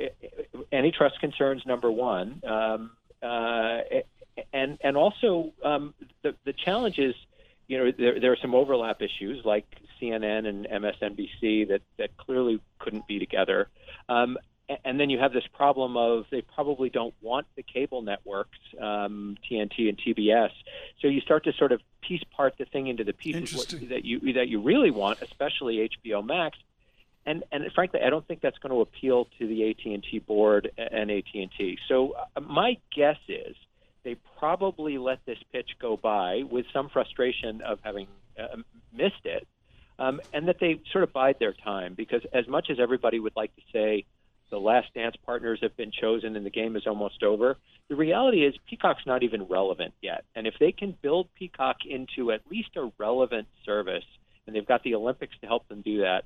antitrust 0.71 1.19
concerns. 1.19 1.65
Number 1.65 1.91
one, 1.91 2.41
um, 2.45 2.91
uh, 3.21 3.79
and 4.53 4.77
and 4.81 4.97
also 4.97 5.53
um, 5.63 5.93
the 6.23 6.35
the 6.45 6.53
challenge 6.53 6.97
is, 6.97 7.15
you 7.67 7.77
know, 7.77 7.91
there 7.97 8.19
there 8.19 8.31
are 8.31 8.37
some 8.41 8.55
overlap 8.55 9.01
issues 9.01 9.43
like 9.45 9.65
CNN 10.01 10.47
and 10.47 10.65
MSNBC 10.67 11.67
that 11.69 11.81
that 11.97 12.15
clearly 12.17 12.59
couldn't 12.79 13.07
be 13.07 13.19
together. 13.19 13.67
Um, 14.07 14.37
and 14.85 14.99
then 14.99 15.09
you 15.09 15.17
have 15.19 15.33
this 15.33 15.45
problem 15.53 15.97
of 15.97 16.25
they 16.29 16.41
probably 16.41 16.89
don't 16.89 17.13
want 17.21 17.47
the 17.55 17.63
cable 17.63 18.01
networks, 18.01 18.57
um, 18.79 19.35
TNT 19.49 19.89
and 19.89 19.97
TBS. 19.97 20.51
So 21.01 21.07
you 21.07 21.21
start 21.21 21.45
to 21.45 21.53
sort 21.53 21.71
of 21.71 21.81
piece 22.01 22.23
part 22.35 22.55
the 22.57 22.65
thing 22.65 22.87
into 22.87 23.03
the 23.03 23.13
pieces 23.13 23.65
that 23.89 24.05
you 24.05 24.33
that 24.33 24.47
you 24.47 24.61
really 24.61 24.91
want, 24.91 25.21
especially 25.21 25.89
HBO 26.05 26.25
Max. 26.25 26.57
And 27.25 27.43
and 27.51 27.63
frankly, 27.73 28.01
I 28.05 28.09
don't 28.09 28.27
think 28.27 28.41
that's 28.41 28.57
going 28.59 28.73
to 28.73 28.81
appeal 28.81 29.27
to 29.39 29.47
the 29.47 29.69
AT 29.69 29.85
and 29.85 30.03
T 30.03 30.19
board 30.19 30.71
and 30.77 31.09
AT 31.09 31.25
and 31.33 31.49
T. 31.57 31.77
So 31.87 32.15
uh, 32.35 32.39
my 32.41 32.77
guess 32.95 33.17
is 33.27 33.55
they 34.03 34.15
probably 34.37 34.97
let 34.97 35.25
this 35.25 35.39
pitch 35.51 35.71
go 35.81 35.97
by 35.97 36.43
with 36.49 36.65
some 36.71 36.89
frustration 36.89 37.61
of 37.61 37.79
having 37.83 38.07
uh, 38.39 38.57
missed 38.93 39.25
it, 39.25 39.47
um, 39.97 40.21
and 40.31 40.47
that 40.47 40.59
they 40.59 40.79
sort 40.91 41.03
of 41.03 41.11
bide 41.11 41.37
their 41.39 41.53
time 41.53 41.95
because 41.95 42.21
as 42.33 42.47
much 42.47 42.69
as 42.69 42.79
everybody 42.79 43.19
would 43.19 43.35
like 43.35 43.53
to 43.55 43.61
say 43.73 44.05
the 44.49 44.59
last 44.59 44.93
dance 44.93 45.15
partners 45.25 45.59
have 45.61 45.75
been 45.77 45.91
chosen 45.91 46.35
and 46.35 46.45
the 46.45 46.49
game 46.49 46.75
is 46.75 46.87
almost 46.87 47.23
over. 47.23 47.57
The 47.87 47.95
reality 47.95 48.45
is 48.45 48.53
Peacock's 48.69 49.05
not 49.05 49.23
even 49.23 49.43
relevant 49.43 49.93
yet. 50.01 50.23
And 50.35 50.47
if 50.47 50.55
they 50.59 50.71
can 50.71 50.95
build 51.01 51.27
Peacock 51.35 51.77
into 51.87 52.31
at 52.31 52.41
least 52.49 52.69
a 52.75 52.91
relevant 52.97 53.47
service, 53.65 54.05
and 54.45 54.55
they've 54.55 54.65
got 54.65 54.83
the 54.83 54.95
Olympics 54.95 55.35
to 55.41 55.47
help 55.47 55.67
them 55.67 55.81
do 55.81 56.01
that, 56.01 56.23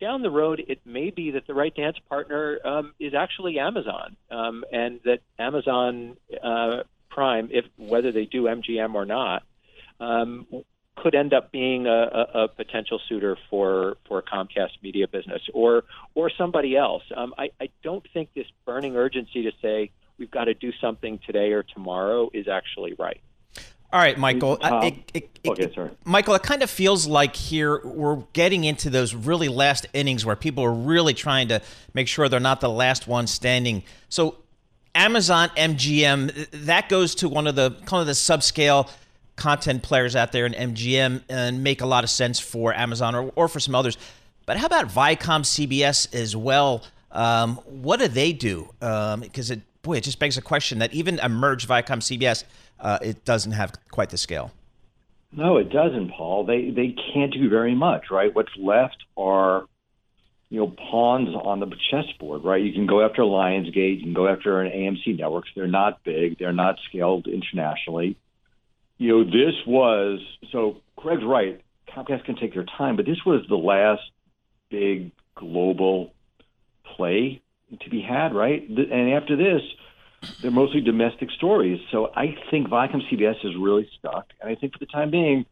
down 0.00 0.22
the 0.22 0.30
road, 0.30 0.62
it 0.66 0.80
may 0.84 1.10
be 1.10 1.30
that 1.32 1.46
the 1.46 1.54
right 1.54 1.74
dance 1.74 1.96
partner 2.08 2.58
um, 2.64 2.94
is 2.98 3.14
actually 3.14 3.58
Amazon, 3.58 4.16
um, 4.30 4.64
and 4.72 5.00
that 5.04 5.20
Amazon 5.38 6.16
uh, 6.42 6.82
Prime, 7.10 7.48
if 7.52 7.64
whether 7.76 8.12
they 8.12 8.24
do 8.24 8.44
MGM 8.44 8.94
or 8.94 9.06
not, 9.06 9.44
um, 10.00 10.46
could 10.96 11.14
end 11.14 11.34
up 11.34 11.50
being 11.50 11.86
a, 11.86 11.90
a, 11.90 12.42
a, 12.44 12.48
potential 12.48 13.00
suitor 13.08 13.36
for 13.50 13.96
for 14.06 14.22
Comcast 14.22 14.82
media 14.82 15.08
business 15.08 15.42
or 15.52 15.84
or 16.14 16.30
somebody 16.30 16.76
else. 16.76 17.02
Um, 17.16 17.34
I, 17.36 17.50
I 17.60 17.68
don't 17.82 18.06
think 18.12 18.32
this 18.34 18.46
burning 18.64 18.96
urgency 18.96 19.42
to 19.42 19.52
say 19.60 19.90
we've 20.18 20.30
got 20.30 20.44
to 20.44 20.54
do 20.54 20.72
something 20.80 21.18
today 21.26 21.52
or 21.52 21.62
tomorrow 21.62 22.30
is 22.32 22.48
actually 22.48 22.94
right. 22.98 23.20
All 23.92 24.00
right, 24.00 24.18
Michael. 24.18 24.58
Uh, 24.60 24.80
it, 24.82 24.94
it, 25.14 25.38
it, 25.44 25.50
okay, 25.50 25.72
sorry. 25.72 25.90
Michael, 26.04 26.34
it 26.34 26.42
kind 26.42 26.64
of 26.64 26.70
feels 26.70 27.06
like 27.06 27.36
here 27.36 27.80
we're 27.84 28.24
getting 28.32 28.64
into 28.64 28.90
those 28.90 29.14
really 29.14 29.46
last 29.46 29.86
innings 29.92 30.26
where 30.26 30.34
people 30.34 30.64
are 30.64 30.72
really 30.72 31.14
trying 31.14 31.46
to 31.48 31.62
make 31.92 32.08
sure 32.08 32.28
they're 32.28 32.40
not 32.40 32.60
the 32.60 32.68
last 32.68 33.06
one 33.06 33.28
standing. 33.28 33.84
So, 34.08 34.38
Amazon 34.96 35.48
MGM, 35.56 36.64
that 36.66 36.88
goes 36.88 37.14
to 37.16 37.28
one 37.28 37.46
of 37.46 37.54
the 37.54 37.70
kind 37.86 38.00
of 38.00 38.06
the 38.06 38.14
subscale 38.14 38.90
content 39.36 39.82
players 39.82 40.14
out 40.16 40.32
there 40.32 40.46
in 40.46 40.52
MGM 40.52 41.22
and 41.28 41.62
make 41.62 41.80
a 41.80 41.86
lot 41.86 42.04
of 42.04 42.10
sense 42.10 42.38
for 42.38 42.72
Amazon 42.72 43.14
or, 43.14 43.32
or 43.34 43.48
for 43.48 43.60
some 43.60 43.74
others. 43.74 43.96
But 44.46 44.58
how 44.58 44.66
about 44.66 44.88
Viacom 44.88 45.42
CBS 45.42 46.14
as 46.14 46.36
well? 46.36 46.84
Um, 47.10 47.56
what 47.64 48.00
do 48.00 48.08
they 48.08 48.32
do? 48.32 48.68
Because 48.80 49.50
um, 49.50 49.58
it 49.58 49.82
boy, 49.82 49.98
it 49.98 50.04
just 50.04 50.18
begs 50.18 50.36
a 50.36 50.42
question 50.42 50.78
that 50.80 50.92
even 50.92 51.20
a 51.20 51.28
merged 51.28 51.68
Viacom 51.68 51.98
CBS, 51.98 52.42
uh, 52.80 52.98
it 53.00 53.24
doesn't 53.24 53.52
have 53.52 53.72
quite 53.90 54.10
the 54.10 54.18
scale. 54.18 54.50
No, 55.30 55.56
it 55.56 55.70
doesn't, 55.70 56.10
Paul. 56.10 56.44
They 56.44 56.70
they 56.70 56.94
can't 57.12 57.32
do 57.32 57.48
very 57.48 57.74
much, 57.74 58.10
right? 58.10 58.34
What's 58.34 58.52
left 58.56 58.96
are 59.16 59.66
you 60.48 60.60
know 60.60 60.68
pawns 60.90 61.34
on 61.34 61.60
the 61.60 61.70
chessboard, 61.90 62.44
right? 62.44 62.62
You 62.62 62.72
can 62.72 62.86
go 62.86 63.04
after 63.04 63.22
Lionsgate, 63.22 63.96
you 63.96 64.02
can 64.02 64.14
go 64.14 64.28
after 64.28 64.60
an 64.60 64.70
AMC 64.70 65.18
networks. 65.18 65.50
They're 65.54 65.66
not 65.66 66.02
big, 66.04 66.38
they're 66.38 66.52
not 66.52 66.76
scaled 66.88 67.26
internationally. 67.26 68.16
You 69.04 69.18
know, 69.18 69.24
this 69.24 69.54
was 69.66 70.20
so. 70.50 70.80
Craig's 70.96 71.24
right. 71.24 71.60
Comcast 71.94 72.24
can 72.24 72.36
take 72.36 72.54
their 72.54 72.64
time, 72.64 72.96
but 72.96 73.04
this 73.04 73.18
was 73.26 73.44
the 73.50 73.54
last 73.54 74.00
big 74.70 75.12
global 75.34 76.14
play 76.96 77.42
to 77.82 77.90
be 77.90 78.00
had, 78.00 78.34
right? 78.34 78.66
And 78.66 79.12
after 79.12 79.36
this, 79.36 79.60
they're 80.40 80.50
mostly 80.50 80.80
domestic 80.80 81.30
stories. 81.32 81.82
So 81.92 82.12
I 82.16 82.34
think 82.50 82.68
Viacom 82.68 83.02
CBS 83.12 83.44
is 83.44 83.54
really 83.60 83.86
stuck. 83.98 84.32
And 84.40 84.50
I 84.50 84.54
think 84.54 84.72
for 84.72 84.78
the 84.78 84.86
time 84.86 85.10
being, 85.10 85.44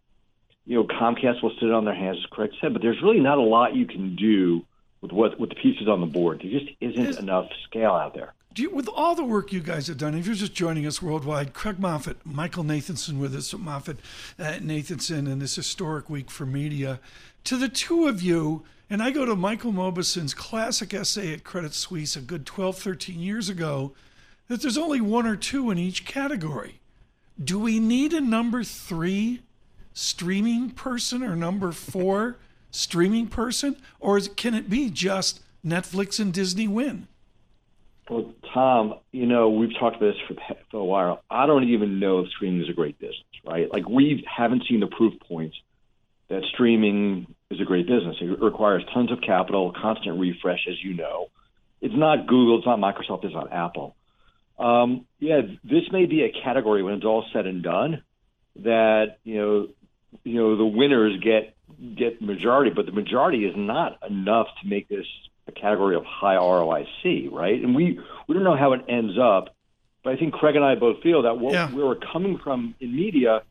you 0.64 0.76
know, 0.76 0.84
Comcast 0.84 1.42
will 1.42 1.52
sit 1.60 1.70
on 1.70 1.84
their 1.84 1.94
hands, 1.94 2.16
as 2.20 2.26
Craig 2.30 2.52
said, 2.58 2.72
but 2.72 2.80
there's 2.80 3.02
really 3.02 3.20
not 3.20 3.36
a 3.36 3.42
lot 3.42 3.76
you 3.76 3.84
can 3.84 4.16
do 4.16 4.64
with 5.02 5.12
what 5.12 5.38
with 5.38 5.50
the 5.50 5.56
pieces 5.56 5.88
on 5.88 6.00
the 6.00 6.06
board. 6.06 6.40
There 6.42 6.58
just 6.58 6.72
isn't 6.80 7.06
is, 7.06 7.18
enough 7.18 7.50
scale 7.68 7.92
out 7.92 8.14
there. 8.14 8.32
You, 8.54 8.70
with 8.70 8.88
all 8.88 9.14
the 9.14 9.24
work 9.24 9.52
you 9.52 9.60
guys 9.60 9.86
have 9.86 9.96
done, 9.96 10.14
if 10.14 10.26
you're 10.26 10.34
just 10.34 10.52
joining 10.52 10.86
us 10.86 11.00
worldwide, 11.00 11.54
Craig 11.54 11.78
Moffett, 11.78 12.16
Michael 12.24 12.64
Nathanson 12.64 13.18
with 13.18 13.34
us, 13.34 13.52
Moffett, 13.54 13.98
uh, 14.38 14.58
Nathanson, 14.60 15.30
and 15.30 15.40
this 15.40 15.56
historic 15.56 16.10
week 16.10 16.30
for 16.30 16.44
media. 16.44 17.00
To 17.44 17.56
the 17.56 17.68
two 17.68 18.06
of 18.06 18.20
you, 18.20 18.62
and 18.90 19.02
I 19.02 19.10
go 19.10 19.24
to 19.24 19.34
Michael 19.34 19.72
Mauboussin's 19.72 20.34
classic 20.34 20.92
essay 20.92 21.32
at 21.32 21.44
Credit 21.44 21.72
Suisse 21.72 22.14
a 22.14 22.20
good 22.20 22.44
12, 22.44 22.76
13 22.76 23.20
years 23.20 23.48
ago 23.48 23.94
that 24.48 24.60
there's 24.60 24.78
only 24.78 25.00
one 25.00 25.26
or 25.26 25.36
two 25.36 25.70
in 25.70 25.78
each 25.78 26.04
category. 26.04 26.80
Do 27.42 27.58
we 27.58 27.80
need 27.80 28.12
a 28.12 28.20
number 28.20 28.62
three 28.64 29.40
streaming 29.94 30.70
person 30.70 31.22
or 31.22 31.34
number 31.36 31.72
four 31.72 32.36
streaming 32.70 33.28
person? 33.28 33.76
Or 33.98 34.18
is, 34.18 34.28
can 34.28 34.52
it 34.54 34.68
be 34.68 34.90
just 34.90 35.40
Netflix 35.64 36.20
and 36.20 36.34
Disney 36.34 36.68
win? 36.68 37.08
Well, 38.10 38.32
Tom, 38.52 38.94
you 39.12 39.26
know, 39.26 39.50
we've 39.50 39.72
talked 39.78 39.96
about 39.96 40.12
this 40.12 40.16
for, 40.28 40.54
for 40.70 40.76
a 40.78 40.84
while. 40.84 41.22
I 41.30 41.46
don't 41.46 41.68
even 41.68 42.00
know 42.00 42.20
if 42.20 42.30
streaming 42.30 42.62
is 42.62 42.68
a 42.68 42.72
great 42.72 42.98
business, 42.98 43.24
right? 43.46 43.72
Like, 43.72 43.88
we 43.88 44.26
haven't 44.36 44.64
seen 44.68 44.80
the 44.80 44.86
proof 44.86 45.14
points 45.20 45.56
that 46.28 46.42
streaming 46.52 47.32
is 47.50 47.60
a 47.60 47.64
great 47.64 47.86
business. 47.86 48.16
It 48.20 48.42
requires 48.42 48.82
tons 48.92 49.12
of 49.12 49.20
capital, 49.20 49.72
constant 49.72 50.18
refresh, 50.18 50.66
as 50.68 50.82
you 50.82 50.94
know. 50.94 51.28
It's 51.80 51.94
not 51.96 52.26
Google, 52.26 52.58
it's 52.58 52.66
not 52.66 52.78
Microsoft, 52.78 53.24
it's 53.24 53.34
not 53.34 53.52
Apple. 53.52 53.96
Um, 54.58 55.06
yeah, 55.18 55.40
this 55.64 55.84
may 55.90 56.06
be 56.06 56.22
a 56.22 56.44
category 56.44 56.82
when 56.82 56.94
it's 56.94 57.04
all 57.04 57.24
said 57.32 57.46
and 57.46 57.62
done 57.62 58.02
that 58.56 59.18
you 59.24 59.36
know, 59.36 59.68
you 60.24 60.34
know, 60.34 60.56
the 60.56 60.64
winners 60.64 61.20
get 61.22 61.56
get 61.96 62.20
majority, 62.20 62.70
but 62.74 62.86
the 62.86 62.92
majority 62.92 63.44
is 63.44 63.54
not 63.56 63.98
enough 64.08 64.46
to 64.62 64.68
make 64.68 64.88
this 64.88 65.06
a 65.46 65.52
category 65.52 65.96
of 65.96 66.04
high 66.04 66.36
ROIC, 66.36 67.32
right? 67.32 67.60
And 67.60 67.74
we 67.74 67.98
we 68.26 68.34
don't 68.34 68.44
know 68.44 68.56
how 68.56 68.72
it 68.72 68.82
ends 68.88 69.18
up, 69.18 69.54
but 70.04 70.12
I 70.12 70.16
think 70.16 70.34
Craig 70.34 70.56
and 70.56 70.64
I 70.64 70.74
both 70.74 71.02
feel 71.02 71.22
that 71.22 71.38
what 71.38 71.52
yeah. 71.52 71.72
we're 71.72 71.96
coming 71.96 72.38
from 72.38 72.74
in 72.80 72.94
media 72.94 73.42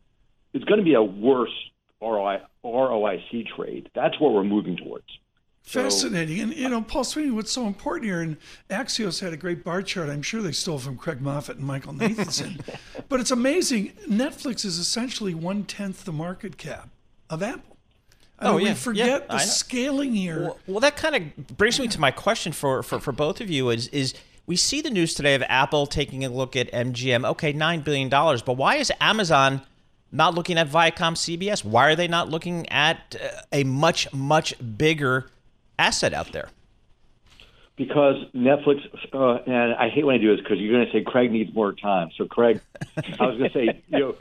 is 0.53 0.63
going 0.63 0.79
to 0.79 0.86
be 0.86 0.93
a 0.93 1.03
worse 1.03 1.53
ROI, 2.01 2.41
ROIC 2.63 3.48
trade. 3.55 3.89
That's 3.93 4.19
what 4.19 4.33
we're 4.33 4.43
moving 4.43 4.77
towards. 4.77 5.05
Fascinating. 5.63 6.39
And, 6.39 6.55
you 6.55 6.69
know, 6.69 6.81
Paul 6.81 7.03
Sweeney, 7.03 7.29
what's 7.31 7.51
so 7.51 7.67
important 7.67 8.05
here, 8.05 8.19
and 8.19 8.38
Axios 8.69 9.21
had 9.21 9.31
a 9.31 9.38
great 9.38 9.63
bar 9.63 9.83
chart. 9.83 10.10
I'm 10.10 10.24
sure 10.24 10.41
they 10.41 10.51
stole 10.51 10.79
from 10.79 10.98
Craig 10.98 11.19
Moffett 11.21 11.57
and 11.57 11.63
Michael 11.63 11.93
Nathanson. 11.93 12.60
but 13.10 13.19
it's 13.19 13.31
amazing. 13.31 13.93
Netflix 14.10 14.65
is 14.65 14.79
essentially 14.79 15.36
one 15.36 15.63
tenth 15.63 16.03
the 16.03 16.12
market 16.12 16.57
cap 16.57 16.89
of 17.29 17.43
Apple. 17.43 17.70
I 18.41 18.48
oh, 18.48 18.57
mean, 18.57 18.65
yeah. 18.65 18.71
We 18.71 18.75
forget 18.75 19.07
yeah, 19.07 19.36
the 19.36 19.39
scaling 19.39 20.15
here. 20.15 20.41
Well, 20.41 20.60
well 20.67 20.79
that 20.79 20.98
kind 20.98 21.15
of 21.15 21.57
brings 21.57 21.79
me 21.79 21.88
to 21.89 22.00
my 22.00 22.10
question 22.10 22.51
for, 22.53 22.81
for, 22.81 23.00
for 23.00 23.12
both 23.12 23.39
of 23.39 23.50
you 23.50 23.69
is, 23.69 23.88
is 23.89 24.15
we 24.48 24.55
see 24.55 24.81
the 24.81 24.89
news 24.89 25.13
today 25.13 25.35
of 25.35 25.44
Apple 25.48 25.85
taking 25.85 26.25
a 26.25 26.29
look 26.29 26.55
at 26.55 26.72
MGM. 26.72 27.24
Okay, 27.25 27.53
$9 27.53 27.83
billion. 27.83 28.09
But 28.09 28.57
why 28.57 28.77
is 28.77 28.92
Amazon 29.00 29.61
not 30.11 30.33
looking 30.33 30.57
at 30.57 30.68
Viacom 30.68 31.13
CBS? 31.13 31.63
Why 31.63 31.92
are 31.92 31.96
they 31.96 32.07
not 32.07 32.29
looking 32.29 32.68
at 32.70 33.15
uh, 33.22 33.42
a 33.51 33.63
much, 33.63 34.11
much 34.11 34.55
bigger 34.77 35.29
asset 35.77 36.13
out 36.13 36.31
there? 36.31 36.50
Because 37.75 38.15
Netflix, 38.35 38.79
uh, 39.13 39.44
and 39.46 39.74
I 39.75 39.89
hate 39.89 40.05
when 40.05 40.15
I 40.15 40.18
do 40.18 40.35
this 40.35 40.44
because 40.44 40.59
you're 40.59 40.74
going 40.74 40.85
to 40.85 40.92
say 40.92 41.03
Craig 41.03 41.31
needs 41.31 41.53
more 41.53 41.74
time. 41.74 42.09
So, 42.18 42.25
Craig, 42.25 42.59
I 42.98 43.25
was 43.25 43.37
going 43.37 43.50
to 43.50 43.53
say, 43.53 43.83
you 43.87 44.00
know, 44.00 44.15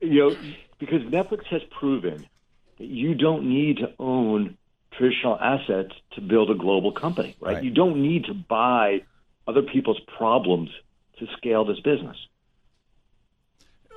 you 0.00 0.30
know, 0.30 0.36
because 0.78 1.02
Netflix 1.02 1.46
has 1.46 1.62
proven 1.70 2.16
that 2.16 2.28
you 2.78 3.14
don't 3.14 3.48
need 3.48 3.78
to 3.78 3.92
own 3.98 4.56
traditional 4.92 5.38
assets 5.38 5.92
to 6.12 6.20
build 6.20 6.50
a 6.50 6.54
global 6.54 6.92
company, 6.92 7.36
right? 7.40 7.54
right? 7.54 7.64
You 7.64 7.70
don't 7.70 8.02
need 8.02 8.24
to 8.26 8.34
buy 8.34 9.02
other 9.46 9.62
people's 9.62 10.00
problems 10.16 10.70
to 11.18 11.26
scale 11.36 11.64
this 11.64 11.80
business. 11.80 12.16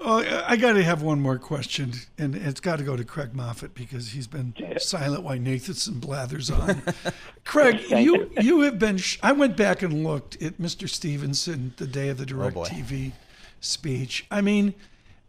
Oh, 0.01 0.43
I 0.45 0.57
got 0.57 0.73
to 0.73 0.83
have 0.83 1.01
one 1.01 1.21
more 1.21 1.39
question, 1.39 1.93
and 2.17 2.35
it's 2.35 2.59
got 2.59 2.79
to 2.79 2.83
go 2.83 2.97
to 2.97 3.05
Craig 3.05 3.33
Moffett 3.33 3.73
because 3.73 4.09
he's 4.09 4.27
been 4.27 4.53
silent 4.77 5.23
while 5.23 5.37
Nathanson 5.37 6.01
blathers 6.01 6.51
on. 6.51 6.81
Craig, 7.45 7.81
you 7.89 8.29
you 8.41 8.61
have 8.61 8.77
been. 8.77 8.97
Sh- 8.97 9.17
I 9.23 9.31
went 9.31 9.55
back 9.55 9.81
and 9.81 10.03
looked 10.03 10.41
at 10.43 10.59
Mr. 10.59 10.89
Stephenson 10.89 11.73
the 11.77 11.87
day 11.87 12.09
of 12.09 12.17
the 12.17 12.23
oh, 12.23 12.27
Direct 12.27 12.57
oh 12.57 12.63
TV 12.63 13.13
speech. 13.61 14.25
I 14.29 14.41
mean, 14.41 14.73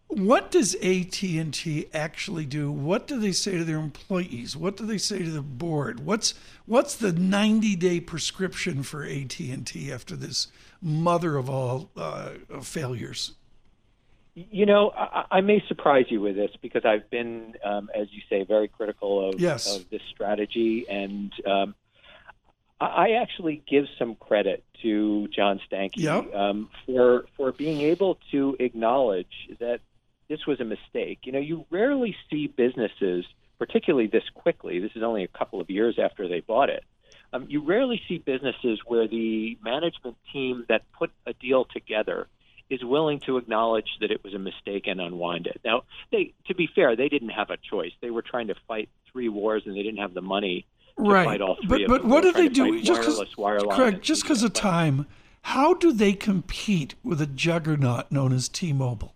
what 0.08 0.50
does 0.50 0.74
AT 0.76 1.22
and 1.22 1.52
T 1.52 1.88
actually 1.92 2.46
do? 2.46 2.70
What 2.70 3.06
do 3.06 3.18
they 3.18 3.32
say 3.32 3.58
to 3.58 3.64
their 3.64 3.78
employees? 3.78 4.56
What 4.56 4.76
do 4.76 4.86
they 4.86 4.98
say 4.98 5.18
to 5.18 5.30
the 5.30 5.42
board? 5.42 6.00
What's 6.00 6.34
what's 6.64 6.94
the 6.94 7.12
ninety 7.12 7.76
day 7.76 8.00
prescription 8.00 8.82
for 8.82 9.04
AT 9.04 9.38
and 9.40 9.66
T 9.66 9.92
after 9.92 10.14
this 10.14 10.48
mother 10.80 11.36
of 11.36 11.50
all 11.50 11.90
uh, 11.96 12.30
failures? 12.62 13.32
You 14.34 14.66
know, 14.66 14.90
I, 14.90 15.24
I, 15.30 15.40
may 15.40 15.64
surprise 15.66 16.04
you 16.10 16.20
with 16.20 16.36
this 16.36 16.50
because 16.60 16.84
I've 16.84 17.08
been, 17.08 17.54
um, 17.64 17.88
as 17.94 18.08
you 18.12 18.20
say, 18.28 18.44
very 18.44 18.68
critical 18.68 19.30
of, 19.30 19.40
yes. 19.40 19.74
of 19.74 19.88
this 19.88 20.02
strategy, 20.10 20.84
and 20.90 21.32
um, 21.46 21.74
I 22.78 23.12
actually 23.12 23.62
give 23.66 23.86
some 23.98 24.14
credit 24.14 24.62
to 24.82 25.26
John 25.28 25.58
Stankey 25.66 26.00
yep. 26.00 26.34
um, 26.34 26.68
for 26.84 27.24
for 27.36 27.52
being 27.52 27.80
able 27.80 28.18
to 28.30 28.56
acknowledge 28.60 29.48
that 29.58 29.80
this 30.28 30.46
was 30.46 30.60
a 30.60 30.64
mistake. 30.64 31.20
You 31.24 31.32
know, 31.32 31.38
you 31.38 31.66
rarely 31.70 32.16
see 32.30 32.46
businesses, 32.46 33.24
particularly 33.58 34.08
this 34.08 34.24
quickly. 34.34 34.80
This 34.80 34.92
is 34.94 35.02
only 35.02 35.24
a 35.24 35.28
couple 35.28 35.60
of 35.60 35.70
years 35.70 35.98
after 35.98 36.28
they 36.28 36.40
bought 36.40 36.70
it. 36.70 36.84
Um, 37.32 37.46
you 37.48 37.62
rarely 37.64 38.00
see 38.08 38.18
businesses 38.18 38.80
where 38.86 39.08
the 39.08 39.58
management 39.62 40.16
team 40.32 40.64
that 40.68 40.82
put 40.92 41.10
a 41.26 41.32
deal 41.34 41.64
together 41.64 42.28
is 42.70 42.82
willing 42.82 43.20
to 43.26 43.36
acknowledge 43.36 43.88
that 44.00 44.10
it 44.10 44.24
was 44.24 44.34
a 44.34 44.38
mistake 44.38 44.86
and 44.86 45.00
unwind 45.00 45.46
it. 45.46 45.60
Now, 45.64 45.82
they, 46.10 46.32
to 46.46 46.54
be 46.54 46.68
fair, 46.72 46.96
they 46.96 47.08
didn't 47.08 47.28
have 47.30 47.50
a 47.50 47.56
choice. 47.56 47.92
They 48.00 48.10
were 48.10 48.22
trying 48.22 48.48
to 48.48 48.54
fight 48.66 48.88
three 49.12 49.28
wars, 49.28 49.62
and 49.66 49.76
they 49.76 49.82
didn't 49.82 49.98
have 49.98 50.14
the 50.14 50.22
money 50.22 50.66
to 50.98 51.04
right. 51.04 51.24
fight 51.24 51.40
all 51.40 51.56
three. 51.66 51.86
But 51.86 52.02
but 52.02 52.04
what 52.04 52.22
do 52.22 52.32
they 52.32 52.48
do? 52.48 52.80
Just 52.82 53.00
because, 53.00 53.34
Craig, 53.70 54.02
just 54.02 54.22
because 54.22 54.42
of 54.42 54.52
time, 54.52 55.06
how 55.42 55.74
do 55.74 55.92
they 55.92 56.12
compete 56.12 56.96
with 57.04 57.20
a 57.20 57.26
juggernaut 57.26 58.10
known 58.10 58.32
as 58.32 58.48
T-Mobile? 58.48 59.14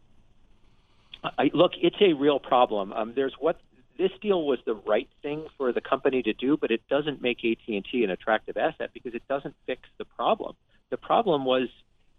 I, 1.22 1.50
look, 1.52 1.72
it's 1.80 1.96
a 2.00 2.12
real 2.14 2.38
problem. 2.38 2.92
Um, 2.92 3.12
there's 3.14 3.34
what 3.38 3.60
this 4.00 4.10
deal 4.22 4.44
was 4.44 4.58
the 4.64 4.74
right 4.74 5.08
thing 5.22 5.46
for 5.58 5.72
the 5.72 5.80
company 5.80 6.22
to 6.22 6.32
do, 6.32 6.56
but 6.56 6.70
it 6.70 6.80
doesn't 6.88 7.20
make 7.20 7.44
AT&T 7.44 8.02
an 8.02 8.10
attractive 8.10 8.56
asset 8.56 8.90
because 8.94 9.14
it 9.14 9.22
doesn't 9.28 9.54
fix 9.66 9.82
the 9.98 10.06
problem. 10.06 10.56
The 10.88 10.96
problem 10.96 11.44
was 11.44 11.68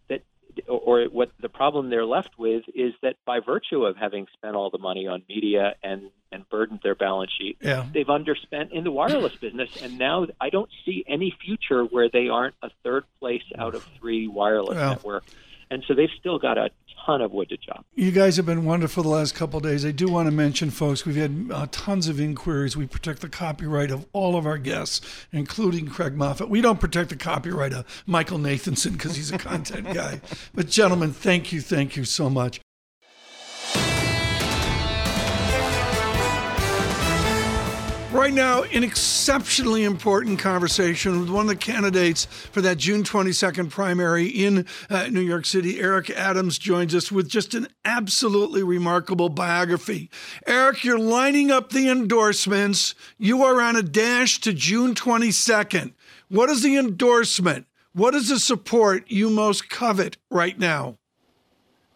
that, 0.07 0.21
or 0.67 1.05
what 1.05 1.31
the 1.41 1.49
problem 1.49 1.89
they're 1.89 2.05
left 2.05 2.37
with 2.37 2.63
is 2.75 2.93
that 3.01 3.15
by 3.25 3.39
virtue 3.39 3.83
of 3.83 3.97
having 3.97 4.27
spent 4.33 4.55
all 4.55 4.69
the 4.69 4.77
money 4.77 5.07
on 5.07 5.23
media 5.27 5.75
and 5.83 6.11
and 6.33 6.47
burdened 6.49 6.79
their 6.81 6.95
balance 6.95 7.31
sheet, 7.37 7.57
yeah. 7.61 7.85
they've 7.91 8.07
underspent 8.07 8.71
in 8.71 8.83
the 8.83 8.91
wireless 8.91 9.35
business, 9.41 9.69
and 9.81 9.97
now 9.97 10.27
I 10.39 10.49
don't 10.49 10.69
see 10.85 11.03
any 11.07 11.35
future 11.43 11.83
where 11.83 12.09
they 12.09 12.29
aren't 12.29 12.55
a 12.61 12.69
third 12.83 13.03
place 13.19 13.43
out 13.57 13.73
of 13.75 13.83
three 13.99 14.27
wireless 14.27 14.77
well, 14.77 14.89
network, 14.91 15.23
and 15.71 15.83
so 15.87 15.95
they've 15.95 16.13
still 16.19 16.37
got 16.37 16.57
a 16.57 16.69
ton 17.05 17.21
of 17.21 17.31
wood 17.31 17.49
to 17.49 17.57
chop. 17.57 17.85
You 17.95 18.11
guys 18.11 18.37
have 18.37 18.45
been 18.45 18.65
wonderful 18.65 19.03
the 19.03 19.09
last 19.09 19.35
couple 19.35 19.59
days. 19.59 19.85
I 19.85 19.91
do 19.91 20.07
want 20.07 20.27
to 20.27 20.31
mention, 20.31 20.69
folks, 20.69 21.05
we've 21.05 21.15
had 21.15 21.49
uh, 21.51 21.67
tons 21.71 22.07
of 22.07 22.19
inquiries. 22.19 22.77
We 22.77 22.87
protect 22.87 23.21
the 23.21 23.29
copyright 23.29 23.91
of 23.91 24.05
all 24.13 24.37
of 24.37 24.45
our 24.45 24.57
guests, 24.57 25.01
including 25.31 25.87
Craig 25.87 26.15
Moffett. 26.15 26.49
We 26.49 26.61
don't 26.61 26.79
protect 26.79 27.09
the 27.09 27.15
copyright 27.15 27.73
of 27.73 28.03
Michael 28.05 28.37
Nathanson 28.37 28.93
because 28.93 29.15
he's 29.15 29.31
a 29.31 29.37
content 29.37 29.93
guy. 29.93 30.21
But, 30.53 30.67
gentlemen, 30.67 31.13
thank 31.13 31.51
you, 31.51 31.61
thank 31.61 31.95
you 31.95 32.03
so 32.03 32.29
much. 32.29 32.59
Right 38.11 38.33
now, 38.33 38.63
an 38.63 38.83
exceptionally 38.83 39.85
important 39.85 40.37
conversation 40.37 41.21
with 41.21 41.29
one 41.29 41.45
of 41.45 41.47
the 41.47 41.55
candidates 41.55 42.25
for 42.25 42.59
that 42.59 42.77
June 42.77 43.03
22nd 43.03 43.69
primary 43.69 44.27
in 44.27 44.65
uh, 44.89 45.07
New 45.07 45.21
York 45.21 45.45
City. 45.45 45.79
Eric 45.79 46.09
Adams 46.09 46.59
joins 46.59 46.93
us 46.93 47.09
with 47.09 47.29
just 47.29 47.53
an 47.53 47.67
absolutely 47.85 48.63
remarkable 48.63 49.29
biography. 49.29 50.11
Eric, 50.45 50.83
you're 50.83 50.99
lining 50.99 51.51
up 51.51 51.69
the 51.69 51.87
endorsements. 51.87 52.95
You 53.17 53.43
are 53.43 53.61
on 53.61 53.77
a 53.77 53.81
dash 53.81 54.41
to 54.41 54.51
June 54.51 54.93
22nd. 54.93 55.93
What 56.27 56.49
is 56.49 56.63
the 56.63 56.75
endorsement? 56.75 57.65
What 57.93 58.13
is 58.13 58.27
the 58.27 58.39
support 58.39 59.09
you 59.09 59.29
most 59.29 59.69
covet 59.69 60.17
right 60.29 60.59
now? 60.59 60.97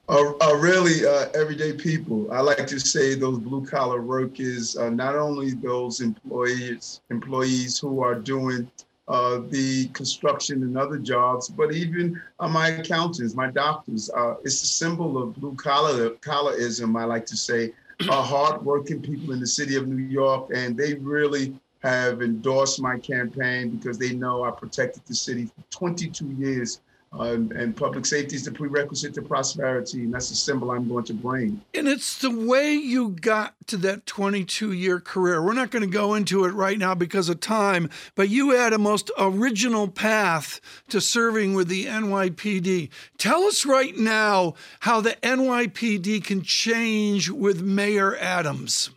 Are, 0.07 0.35
are 0.41 0.57
really 0.57 1.05
uh, 1.05 1.27
everyday 1.33 1.73
people. 1.73 2.31
I 2.31 2.41
like 2.41 2.67
to 2.67 2.79
say 2.79 3.15
those 3.15 3.39
blue 3.39 3.65
collar 3.65 4.01
workers, 4.01 4.77
uh, 4.77 4.89
not 4.89 5.15
only 5.15 5.51
those 5.51 6.01
employees 6.01 7.01
employees 7.09 7.79
who 7.79 8.03
are 8.03 8.15
doing 8.15 8.69
uh, 9.07 9.41
the 9.49 9.87
construction 9.89 10.63
and 10.63 10.77
other 10.77 10.97
jobs, 10.97 11.49
but 11.49 11.71
even 11.73 12.19
uh, 12.39 12.47
my 12.47 12.69
accountants, 12.69 13.35
my 13.35 13.49
doctors. 13.49 14.09
Uh, 14.15 14.35
it's 14.43 14.61
a 14.63 14.67
symbol 14.67 15.21
of 15.21 15.35
blue 15.35 15.55
collar 15.55 16.11
collarism. 16.21 16.99
I 16.99 17.05
like 17.05 17.25
to 17.27 17.37
say, 17.37 17.73
uh, 18.09 18.21
hardworking 18.21 19.01
people 19.01 19.33
in 19.33 19.39
the 19.39 19.47
city 19.47 19.75
of 19.75 19.87
New 19.87 20.03
York, 20.03 20.49
and 20.53 20.77
they 20.77 20.95
really 20.95 21.55
have 21.83 22.23
endorsed 22.23 22.81
my 22.81 22.97
campaign 22.97 23.69
because 23.69 23.99
they 23.99 24.13
know 24.13 24.43
I 24.43 24.51
protected 24.51 25.03
the 25.05 25.13
city 25.13 25.45
for 25.45 25.63
22 25.69 26.25
years 26.31 26.81
uh, 27.19 27.33
and 27.55 27.75
public 27.75 28.05
safety 28.05 28.35
is 28.35 28.45
the 28.45 28.51
prerequisite 28.51 29.13
to 29.13 29.21
prosperity, 29.21 30.03
and 30.03 30.13
that's 30.13 30.29
the 30.29 30.35
symbol 30.35 30.71
I'm 30.71 30.87
going 30.87 31.05
to 31.05 31.13
bring. 31.13 31.61
And 31.73 31.87
it's 31.87 32.17
the 32.17 32.29
way 32.29 32.73
you 32.73 33.09
got 33.09 33.55
to 33.67 33.77
that 33.77 34.05
22 34.05 34.71
year 34.71 34.99
career. 34.99 35.43
We're 35.43 35.53
not 35.53 35.71
going 35.71 35.81
to 35.81 35.89
go 35.89 36.13
into 36.13 36.45
it 36.45 36.51
right 36.51 36.77
now 36.77 36.95
because 36.95 37.29
of 37.29 37.39
time, 37.39 37.89
but 38.15 38.29
you 38.29 38.51
had 38.51 38.73
a 38.73 38.77
most 38.77 39.11
original 39.17 39.87
path 39.87 40.59
to 40.89 40.99
serving 40.99 41.53
with 41.53 41.67
the 41.67 41.85
NYPD. 41.85 42.89
Tell 43.17 43.43
us 43.43 43.65
right 43.65 43.95
now 43.97 44.55
how 44.81 45.01
the 45.01 45.17
NYPD 45.23 46.23
can 46.23 46.41
change 46.41 47.29
with 47.29 47.61
Mayor 47.61 48.15
Adams 48.17 48.89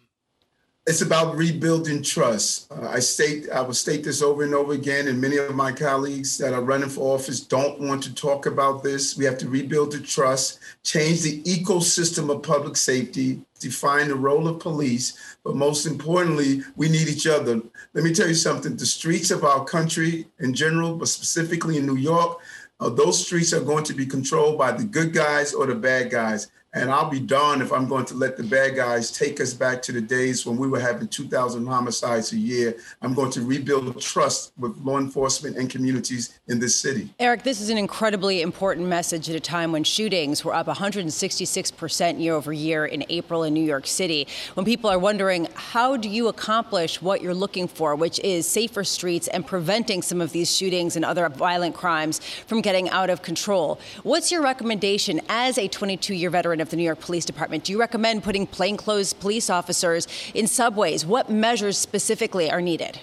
it's 0.88 1.02
about 1.02 1.36
rebuilding 1.36 2.02
trust. 2.02 2.72
Uh, 2.72 2.88
I 2.88 3.00
state 3.00 3.50
I 3.50 3.60
will 3.60 3.74
state 3.74 4.04
this 4.04 4.22
over 4.22 4.42
and 4.42 4.54
over 4.54 4.72
again, 4.72 5.08
and 5.08 5.20
many 5.20 5.36
of 5.36 5.54
my 5.54 5.70
colleagues 5.70 6.38
that 6.38 6.54
are 6.54 6.62
running 6.62 6.88
for 6.88 7.14
office 7.14 7.40
don't 7.40 7.78
want 7.78 8.02
to 8.04 8.14
talk 8.14 8.46
about 8.46 8.82
this. 8.82 9.14
We 9.14 9.26
have 9.26 9.36
to 9.38 9.50
rebuild 9.50 9.92
the 9.92 10.00
trust, 10.00 10.60
change 10.82 11.20
the 11.20 11.42
ecosystem 11.42 12.34
of 12.34 12.42
public 12.42 12.74
safety, 12.78 13.42
define 13.60 14.08
the 14.08 14.14
role 14.14 14.48
of 14.48 14.60
police, 14.60 15.36
but 15.44 15.56
most 15.56 15.84
importantly, 15.84 16.62
we 16.76 16.88
need 16.88 17.06
each 17.06 17.26
other. 17.26 17.60
Let 17.92 18.04
me 18.04 18.14
tell 18.14 18.28
you 18.28 18.34
something: 18.34 18.74
the 18.74 18.86
streets 18.86 19.30
of 19.30 19.44
our 19.44 19.66
country 19.66 20.26
in 20.38 20.54
general, 20.54 20.96
but 20.96 21.08
specifically 21.08 21.76
in 21.76 21.84
New 21.84 21.96
York, 21.96 22.38
uh, 22.80 22.88
those 22.88 23.26
streets 23.26 23.52
are 23.52 23.60
going 23.60 23.84
to 23.84 23.92
be 23.92 24.06
controlled 24.06 24.56
by 24.56 24.72
the 24.72 24.84
good 24.84 25.12
guys 25.12 25.52
or 25.52 25.66
the 25.66 25.74
bad 25.74 26.10
guys. 26.10 26.48
And 26.74 26.90
I'll 26.90 27.08
be 27.08 27.18
darned 27.18 27.62
if 27.62 27.72
I'm 27.72 27.88
going 27.88 28.04
to 28.06 28.14
let 28.14 28.36
the 28.36 28.42
bad 28.42 28.76
guys 28.76 29.10
take 29.10 29.40
us 29.40 29.54
back 29.54 29.80
to 29.82 29.92
the 29.92 30.02
days 30.02 30.44
when 30.44 30.58
we 30.58 30.68
were 30.68 30.78
having 30.78 31.08
2,000 31.08 31.66
homicides 31.66 32.32
a 32.34 32.36
year. 32.36 32.76
I'm 33.00 33.14
going 33.14 33.30
to 33.32 33.40
rebuild 33.40 33.98
trust 34.02 34.52
with 34.58 34.76
law 34.84 34.98
enforcement 34.98 35.56
and 35.56 35.70
communities 35.70 36.38
in 36.46 36.58
this 36.58 36.78
city. 36.78 37.08
Eric, 37.18 37.42
this 37.42 37.62
is 37.62 37.70
an 37.70 37.78
incredibly 37.78 38.42
important 38.42 38.86
message 38.86 39.30
at 39.30 39.34
a 39.34 39.40
time 39.40 39.72
when 39.72 39.82
shootings 39.82 40.44
were 40.44 40.54
up 40.54 40.66
166% 40.66 42.20
year 42.20 42.34
over 42.34 42.52
year 42.52 42.84
in 42.84 43.02
April 43.08 43.44
in 43.44 43.54
New 43.54 43.64
York 43.64 43.86
City. 43.86 44.28
When 44.52 44.66
people 44.66 44.90
are 44.90 44.98
wondering, 44.98 45.48
how 45.54 45.96
do 45.96 46.10
you 46.10 46.28
accomplish 46.28 47.00
what 47.00 47.22
you're 47.22 47.32
looking 47.32 47.66
for, 47.66 47.94
which 47.94 48.20
is 48.20 48.46
safer 48.46 48.84
streets 48.84 49.26
and 49.28 49.46
preventing 49.46 50.02
some 50.02 50.20
of 50.20 50.32
these 50.32 50.54
shootings 50.54 50.96
and 50.96 51.04
other 51.04 51.26
violent 51.30 51.74
crimes 51.74 52.20
from 52.46 52.60
getting 52.60 52.90
out 52.90 53.08
of 53.08 53.22
control? 53.22 53.80
What's 54.02 54.30
your 54.30 54.42
recommendation 54.42 55.22
as 55.30 55.56
a 55.56 55.66
22 55.66 56.12
year 56.12 56.28
veteran? 56.28 56.57
Of 56.60 56.70
the 56.70 56.76
New 56.76 56.82
York 56.82 57.00
Police 57.00 57.24
Department. 57.24 57.64
Do 57.64 57.72
you 57.72 57.80
recommend 57.80 58.22
putting 58.22 58.46
plainclothes 58.46 59.12
police 59.12 59.50
officers 59.50 60.06
in 60.34 60.46
subways? 60.46 61.04
What 61.04 61.30
measures 61.30 61.78
specifically 61.78 62.50
are 62.50 62.60
needed? 62.60 63.00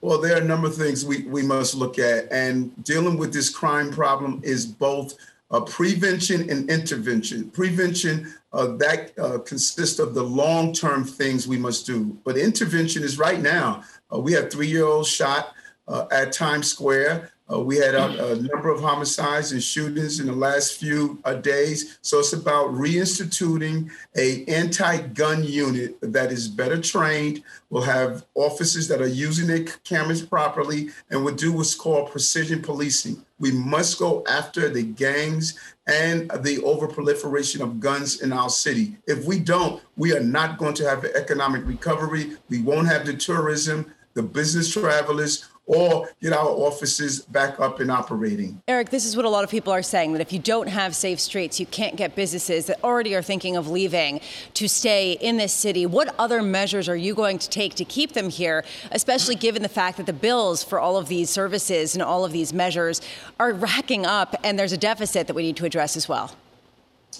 Well, 0.00 0.20
there 0.20 0.36
are 0.36 0.40
a 0.40 0.44
number 0.44 0.66
of 0.66 0.74
things 0.74 1.04
we, 1.04 1.22
we 1.22 1.42
must 1.42 1.76
look 1.76 1.98
at. 1.98 2.30
And 2.32 2.72
dealing 2.84 3.16
with 3.16 3.32
this 3.32 3.48
crime 3.48 3.92
problem 3.92 4.40
is 4.42 4.66
both 4.66 5.14
uh, 5.52 5.60
prevention 5.60 6.50
and 6.50 6.68
intervention. 6.68 7.50
Prevention, 7.50 8.32
uh, 8.52 8.76
that 8.78 9.16
uh, 9.18 9.38
consists 9.38 9.98
of 9.98 10.14
the 10.14 10.22
long 10.22 10.72
term 10.72 11.04
things 11.04 11.46
we 11.46 11.56
must 11.56 11.86
do. 11.86 12.18
But 12.24 12.36
intervention 12.36 13.02
is 13.02 13.18
right 13.18 13.40
now. 13.40 13.84
Uh, 14.12 14.18
we 14.18 14.32
have 14.32 14.50
three 14.50 14.66
year 14.66 14.84
olds 14.86 15.08
shot 15.08 15.54
uh, 15.88 16.06
at 16.10 16.32
Times 16.32 16.68
Square. 16.68 17.30
Uh, 17.52 17.60
we 17.60 17.76
had 17.76 17.94
a, 17.94 18.32
a, 18.32 18.36
number 18.36 18.70
of 18.70 18.80
homicides 18.80 19.52
and 19.52 19.62
shootings 19.62 20.20
in 20.20 20.26
the 20.26 20.32
last 20.32 20.78
few 20.78 21.18
uh, 21.24 21.34
days. 21.34 21.98
So 22.00 22.20
it's 22.20 22.32
about 22.32 22.68
reinstituting 22.68 23.90
a 24.16 24.44
anti-gun 24.46 25.44
unit 25.44 25.98
that 26.00 26.32
is 26.32 26.48
better 26.48 26.80
trained, 26.80 27.42
will 27.68 27.82
have 27.82 28.24
officers 28.34 28.88
that 28.88 29.02
are 29.02 29.08
using 29.08 29.48
their 29.48 29.64
cameras 29.84 30.22
properly, 30.22 30.90
and 31.10 31.24
will 31.24 31.34
do 31.34 31.52
what's 31.52 31.74
called 31.74 32.10
precision 32.10 32.62
policing. 32.62 33.22
We 33.38 33.50
must 33.50 33.98
go 33.98 34.24
after 34.28 34.68
the 34.68 34.84
gangs 34.84 35.58
and 35.86 36.30
the 36.30 36.58
overproliferation 36.58 37.60
of 37.60 37.80
guns 37.80 38.22
in 38.22 38.32
our 38.32 38.48
city. 38.48 38.96
If 39.06 39.24
we 39.24 39.40
don't, 39.40 39.82
we 39.96 40.16
are 40.16 40.20
not 40.20 40.58
going 40.58 40.74
to 40.74 40.88
have 40.88 41.04
economic 41.04 41.66
recovery. 41.66 42.36
We 42.48 42.62
won't 42.62 42.86
have 42.86 43.04
the 43.04 43.14
tourism, 43.14 43.92
the 44.14 44.22
business 44.22 44.72
travelers 44.72 45.48
or 45.72 46.08
get 46.20 46.32
our 46.32 46.48
offices 46.48 47.20
back 47.20 47.58
up 47.58 47.80
and 47.80 47.90
operating. 47.90 48.62
Eric, 48.68 48.90
this 48.90 49.04
is 49.04 49.16
what 49.16 49.24
a 49.24 49.28
lot 49.28 49.42
of 49.42 49.50
people 49.50 49.72
are 49.72 49.82
saying 49.82 50.12
that 50.12 50.20
if 50.20 50.32
you 50.32 50.38
don't 50.38 50.68
have 50.68 50.94
safe 50.94 51.18
streets, 51.18 51.58
you 51.58 51.66
can't 51.66 51.96
get 51.96 52.14
businesses 52.14 52.66
that 52.66 52.82
already 52.84 53.14
are 53.14 53.22
thinking 53.22 53.56
of 53.56 53.68
leaving 53.68 54.20
to 54.54 54.68
stay 54.68 55.12
in 55.12 55.38
this 55.38 55.52
city. 55.52 55.86
What 55.86 56.14
other 56.18 56.42
measures 56.42 56.88
are 56.88 56.96
you 56.96 57.14
going 57.14 57.38
to 57.38 57.48
take 57.48 57.74
to 57.76 57.84
keep 57.84 58.12
them 58.12 58.28
here, 58.28 58.64
especially 58.90 59.34
given 59.34 59.62
the 59.62 59.68
fact 59.68 59.96
that 59.96 60.06
the 60.06 60.12
bills 60.12 60.62
for 60.62 60.78
all 60.78 60.96
of 60.96 61.08
these 61.08 61.30
services 61.30 61.94
and 61.94 62.02
all 62.02 62.24
of 62.24 62.32
these 62.32 62.52
measures 62.52 63.00
are 63.40 63.52
racking 63.52 64.04
up 64.04 64.36
and 64.44 64.58
there's 64.58 64.72
a 64.72 64.78
deficit 64.78 65.26
that 65.26 65.34
we 65.34 65.42
need 65.42 65.56
to 65.56 65.64
address 65.64 65.96
as 65.96 66.08
well? 66.08 66.36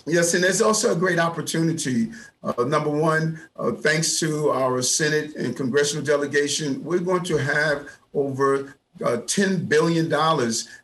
Yes, 0.07 0.35
and 0.35 0.43
there's 0.43 0.63
also 0.63 0.93
a 0.93 0.97
great 0.97 1.19
opportunity. 1.19 2.11
Uh, 2.43 2.65
number 2.65 2.91
one, 2.91 3.41
uh, 3.57 3.73
thanks 3.73 4.19
to 4.21 4.51
our 4.51 4.83
Senate 4.83 5.37
and 5.37 5.57
congressional 5.57 6.05
delegation, 6.05 6.83
we're 6.85 6.99
going 6.99 7.25
to 7.25 7.37
have 7.37 7.89
over 8.15 8.75
uh, 9.03 9.19
$10 9.19 9.69
billion 9.69 10.13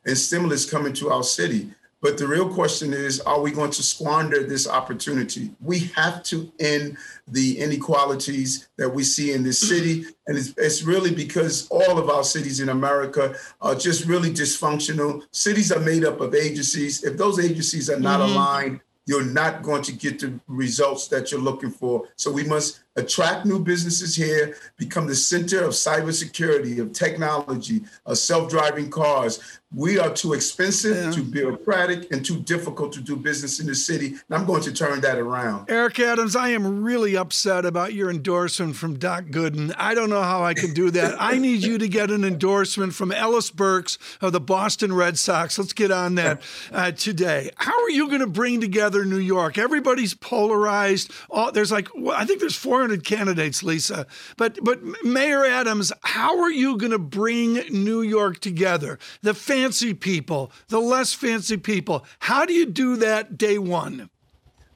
in 0.07 0.17
stimulus 0.17 0.71
coming 0.71 0.93
to 0.95 1.11
our 1.11 1.23
city. 1.23 1.69
But 2.01 2.17
the 2.17 2.29
real 2.29 2.49
question 2.49 2.93
is 2.93 3.21
are 3.21 3.41
we 3.41 3.51
going 3.51 3.73
to 3.73 3.83
squander 3.83 4.45
this 4.45 4.69
opportunity? 4.69 5.51
We 5.61 5.81
have 5.97 6.23
to 6.25 6.51
end 6.61 6.97
the 7.27 7.59
inequalities 7.59 8.69
that 8.77 8.89
we 8.89 9.03
see 9.03 9.33
in 9.33 9.43
this 9.43 9.59
city. 9.59 10.05
And 10.29 10.39
it's, 10.39 10.55
it's, 10.57 10.85
really 10.85 11.13
because 11.13 11.67
all 11.71 11.99
of 11.99 12.09
our 12.09 12.23
cities 12.23 12.61
in 12.61 12.69
America 12.69 13.35
are 13.61 13.75
just 13.75 14.07
really 14.07 14.31
dysfunctional. 14.31 15.27
Cities 15.33 15.73
are 15.73 15.81
made 15.81 16.05
up 16.05 16.21
of 16.21 16.37
agencies. 16.37 17.03
If 17.03 17.17
those 17.17 17.41
agencies 17.41 17.91
are 17.91 17.99
not 17.99 18.21
mm-hmm. 18.21 18.33
aligned, 18.33 18.81
you're 19.09 19.25
not 19.25 19.63
going 19.63 19.81
to 19.81 19.93
get 19.93 20.21
the 20.21 20.39
results 20.49 21.09
that 21.09 21.33
you're 21.33 21.41
looking 21.41 21.71
for. 21.71 22.07
So 22.17 22.31
we 22.31 22.45
must 22.45 22.81
attract 22.95 23.47
new 23.47 23.59
businesses 23.59 24.15
here, 24.15 24.55
become 24.77 25.07
the 25.07 25.15
center 25.15 25.65
of 25.65 25.71
cybersecurity, 25.71 26.79
of 26.79 26.93
technology, 26.93 27.85
of 28.05 28.19
self-driving 28.19 28.91
cars. 28.91 29.61
We 29.75 29.99
are 29.99 30.11
too 30.11 30.33
expensive, 30.33 30.97
yeah. 30.97 31.11
too 31.11 31.23
bureaucratic, 31.23 32.11
and 32.11 32.25
too 32.25 32.41
difficult 32.41 32.91
to 32.95 33.03
do 33.03 33.17
business 33.17 33.61
in 33.61 33.67
the 33.67 33.75
city. 33.75 34.07
And 34.07 34.19
I'm 34.31 34.47
going 34.47 34.63
to 34.63 34.73
turn 34.73 35.03
that 35.03 35.19
around. 35.19 35.69
Eric 35.69 36.01
Adams, 36.01 36.35
I 36.35 36.49
am 36.51 36.83
really 36.83 37.17
upset 37.19 37.67
about 37.67 37.93
your 37.93 38.09
endorsement 38.09 38.77
from 38.77 38.99
Doc 38.99 39.25
Gooden. 39.25 39.75
I 39.77 39.93
don't 39.93 40.09
know 40.09 40.23
how 40.23 40.43
I 40.43 40.55
can 40.55 40.73
do 40.73 40.91
that. 40.93 41.17
I 41.21 41.37
need 41.37 41.63
you 41.63 41.77
to 41.77 41.87
get 41.87 42.11
an 42.11 42.25
endorsement 42.25 42.95
from 42.95 43.13
Ellis 43.13 43.51
Burks 43.51 43.99
of 44.23 44.33
the 44.33 44.41
Boston 44.41 44.95
Red 44.95 45.19
Sox. 45.19 45.59
Let's 45.59 45.75
get 45.75 45.91
on 45.91 46.15
that 46.15 46.41
uh, 46.73 46.93
today. 46.93 47.51
How 47.57 47.83
are 47.83 47.91
you 47.91 48.09
going 48.09 48.21
to 48.21 48.27
bring 48.27 48.63
together 48.63 49.05
New 49.05 49.19
York? 49.19 49.59
Everybody's 49.59 50.15
polarized. 50.15 51.13
Oh, 51.31 51.51
there's 51.51 51.71
like, 51.71 51.89
I 52.11 52.25
think 52.25 52.41
there's 52.41 52.57
400 52.57 53.05
candidates, 53.05 53.63
Lisa. 53.63 54.07
But 54.39 54.59
but 54.63 54.81
Mayor 55.05 55.45
Adams, 55.45 55.93
how 56.03 56.41
are 56.41 56.51
you 56.51 56.79
going 56.79 56.93
to 56.93 56.99
bring 56.99 57.55
New 57.71 58.01
York 58.01 58.39
together? 58.39 58.99
The 59.21 59.35
fancy 59.59 59.93
people, 59.93 60.53
the 60.69 60.81
less 60.81 61.13
fancy 61.13 61.57
people. 61.57 62.05
How 62.21 62.45
do 62.47 62.53
you 62.53 62.67
do 62.67 62.97
that 62.97 63.37
day 63.37 63.59
one? 63.59 64.09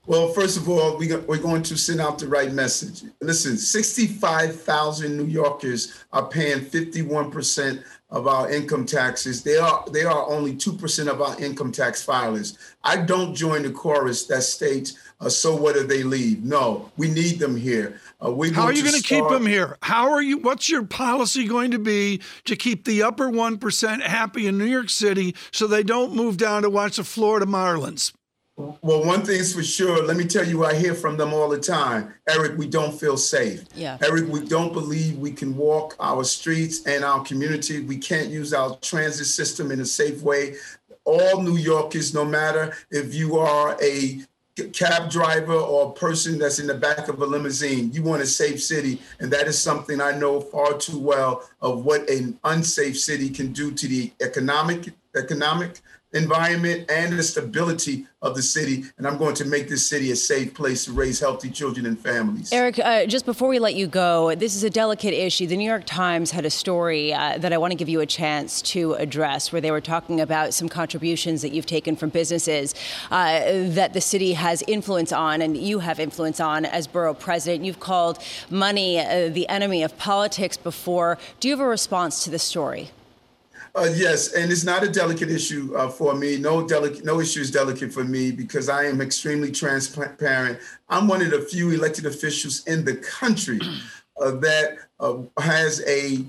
Well, 0.07 0.33
first 0.33 0.57
of 0.57 0.69
all, 0.69 0.99
we, 0.99 1.15
we're 1.15 1.39
going 1.39 1.63
to 1.63 1.77
send 1.77 2.01
out 2.01 2.19
the 2.19 2.27
right 2.27 2.53
message. 2.53 3.09
Listen, 3.21 3.57
65,000 3.57 5.17
New 5.17 5.27
Yorkers 5.27 6.05
are 6.13 6.27
paying 6.27 6.59
51% 6.59 7.85
of 8.11 8.27
our 8.27 8.51
income 8.51 8.85
taxes. 8.85 9.45
They 9.45 9.57
are 9.57 9.85
they 9.93 10.03
are 10.03 10.29
only 10.29 10.55
2% 10.55 11.09
of 11.09 11.23
our 11.23 11.41
income 11.41 11.71
tax 11.71 12.05
filers. 12.05 12.59
I 12.83 12.97
don't 12.97 13.35
join 13.35 13.63
the 13.63 13.71
chorus 13.71 14.27
that 14.27 14.43
states, 14.43 14.99
uh, 15.23 15.29
so 15.29 15.55
what 15.55 15.77
if 15.77 15.87
they 15.87 16.03
leave? 16.03 16.43
No, 16.43 16.91
we 16.97 17.09
need 17.09 17.39
them 17.39 17.57
here. 17.57 18.01
Uh, 18.21 18.33
How 18.53 18.65
are 18.65 18.73
you 18.73 18.83
going 18.83 19.01
to 19.01 19.03
keep 19.03 19.27
them 19.29 19.47
here? 19.47 19.79
How 19.83 20.11
are 20.11 20.23
you? 20.23 20.39
What's 20.39 20.69
your 20.69 20.83
policy 20.83 21.47
going 21.47 21.71
to 21.71 21.79
be 21.79 22.21
to 22.45 22.57
keep 22.57 22.85
the 22.85 23.05
upper 23.05 23.29
1% 23.29 24.03
happy 24.03 24.49
in 24.49 24.59
New 24.59 24.65
York 24.65 24.91
City 24.91 25.37
so 25.53 25.67
they 25.67 25.85
don't 25.85 26.15
move 26.15 26.37
down 26.37 26.63
to 26.63 26.71
watch 26.71 26.97
the 26.97 27.05
Florida 27.05 27.47
Marlins? 27.47 28.13
Well, 28.57 29.05
one 29.05 29.25
thing's 29.25 29.55
for 29.55 29.63
sure. 29.63 30.05
Let 30.05 30.17
me 30.17 30.25
tell 30.25 30.47
you, 30.47 30.65
I 30.65 30.75
hear 30.75 30.95
from 30.95 31.17
them 31.17 31.33
all 31.33 31.49
the 31.49 31.59
time. 31.59 32.13
Eric, 32.29 32.59
we 32.59 32.67
don't 32.67 32.93
feel 32.93 33.17
safe. 33.17 33.65
Yeah. 33.75 33.97
Eric, 34.03 34.29
we 34.29 34.45
don't 34.45 34.73
believe 34.73 35.17
we 35.19 35.33
can 35.33 35.57
walk 35.57 35.97
our 35.99 36.23
streets 36.23 36.85
and 36.87 37.03
our 37.03 37.25
community. 37.25 37.81
We 37.81 37.97
can't 37.97 38.29
use 38.29 38.53
our 38.53 38.77
transit 38.77 39.27
system 39.27 39.71
in 39.71 39.81
a 39.81 39.87
safe 39.87 40.21
way. 40.23 40.57
All 41.05 41.43
New 41.43 41.57
Yorkers, 41.57 42.13
no 42.13 42.25
matter 42.25 42.77
if 42.91 43.15
you 43.15 43.39
are 43.39 43.77
a 43.83 44.21
cab 44.73 45.11
driver 45.11 45.55
or 45.55 45.89
a 45.89 45.93
person 45.93 46.39
that's 46.39 46.59
in 46.59 46.67
the 46.67 46.75
back 46.75 47.09
of 47.09 47.21
a 47.23 47.27
limousine, 47.27 47.91
you 47.93 48.03
want 48.03 48.23
a 48.23 48.27
safe 48.27 48.63
city. 48.63 49.01
And 49.21 49.33
that 49.33 49.47
is 49.47 49.59
something 49.61 50.01
I 50.01 50.13
know 50.13 50.41
far 50.41 50.77
too 50.77 50.99
well 50.99 51.49
of 51.61 51.85
what 51.85 52.09
an 52.11 52.39
unsafe 52.45 52.99
city 52.99 53.31
can 53.31 53.53
do 53.53 53.71
to 53.73 53.89
the 53.89 54.13
economic 54.21 54.93
economic 55.15 55.81
environment 56.13 56.91
and 56.91 57.19
the 57.19 57.23
stability 57.23 58.07
of 58.21 58.37
the 58.37 58.43
city. 58.43 58.85
And 58.99 59.07
I'm 59.07 59.19
going 59.19 59.35
to 59.37 59.45
make 59.45 59.69
this 59.69 59.87
city 59.87 60.13
a 60.13 60.17
safe 60.17 60.55
place 60.55 60.85
to 60.85 60.93
raise 60.93 61.19
healthy 61.19 61.51
children 61.51 61.87
and 61.87 61.99
families. 61.99 62.53
Eric, 62.53 62.79
uh, 62.79 63.07
just 63.07 63.27
before 63.27 63.49
we 63.49 63.59
let 63.59 63.75
you 63.75 63.87
go, 63.87 64.35
this 64.35 64.55
is 64.55 64.63
a 64.63 64.71
delicate 64.71 65.13
issue. 65.13 65.47
The 65.47 65.57
New 65.57 65.69
York 65.69 65.85
Times 65.87 66.31
had 66.31 66.45
a 66.45 66.51
story 66.51 67.13
uh, 67.13 67.39
that 67.39 67.53
I 67.53 67.59
want 67.59 67.73
to 67.73 67.77
give 67.77 67.89
you 67.89 68.01
a 68.01 68.07
chance 68.07 68.63
to 68.63 68.95
address 68.95 69.53
where 69.53 69.61
they 69.61 69.71
were 69.71 69.81
talking 69.81 70.21
about 70.21 70.55
some 70.55 70.69
contributions 70.69 71.43
that 71.43 71.53
you've 71.53 71.67
taken 71.67 71.97
from 71.97 72.11
businesses 72.11 72.75
uh, 73.11 73.41
that 73.71 73.93
the 73.93 74.01
city 74.01 74.35
has 74.35 74.63
influence 74.69 75.13
on 75.13 75.43
and 75.43 75.57
you 75.57 75.81
have 75.81 75.99
influence 75.99 76.39
on 76.39 76.65
as 76.65 76.87
borough 76.87 77.15
president. 77.15 77.65
You've 77.65 77.81
called 77.81 78.19
money 78.51 79.01
uh, 79.01 79.29
the 79.29 79.49
enemy 79.49 79.83
of 79.83 79.99
politics 79.99 80.57
before. 80.57 81.19
Do 81.41 81.49
you 81.49 81.55
have 81.55 81.65
a 81.65 81.69
response 81.69 82.23
to 82.25 82.31
the 82.31 82.39
story? 82.39 82.91
Uh, 83.75 83.89
yes, 83.95 84.35
and 84.35 84.53
it's 84.53 84.65
not 84.65 84.83
a 84.83 84.89
delicate 84.89 85.31
issue 85.31 85.75
uh, 85.75 85.89
for 85.89 86.15
me. 86.15 86.37
No 86.37 86.67
delicate, 86.67 87.05
no 87.05 87.21
issue 87.21 87.41
is 87.41 87.51
delicate 87.51 87.91
for 87.91 88.05
me 88.05 88.31
because 88.31 88.69
I 88.69 88.85
am 88.85 89.01
extremely 89.01 89.51
transparent. 89.51 90.59
I'm 90.91 91.09
one 91.09 91.23
of 91.23 91.31
the 91.31 91.41
few 91.41 91.71
elected 91.71 92.05
officials 92.05 92.67
in 92.67 92.85
the 92.85 92.97
country 92.97 93.61
uh, 94.21 94.33
that 94.33 94.77
uh, 95.01 95.23
has 95.39 95.83
a 95.87 96.23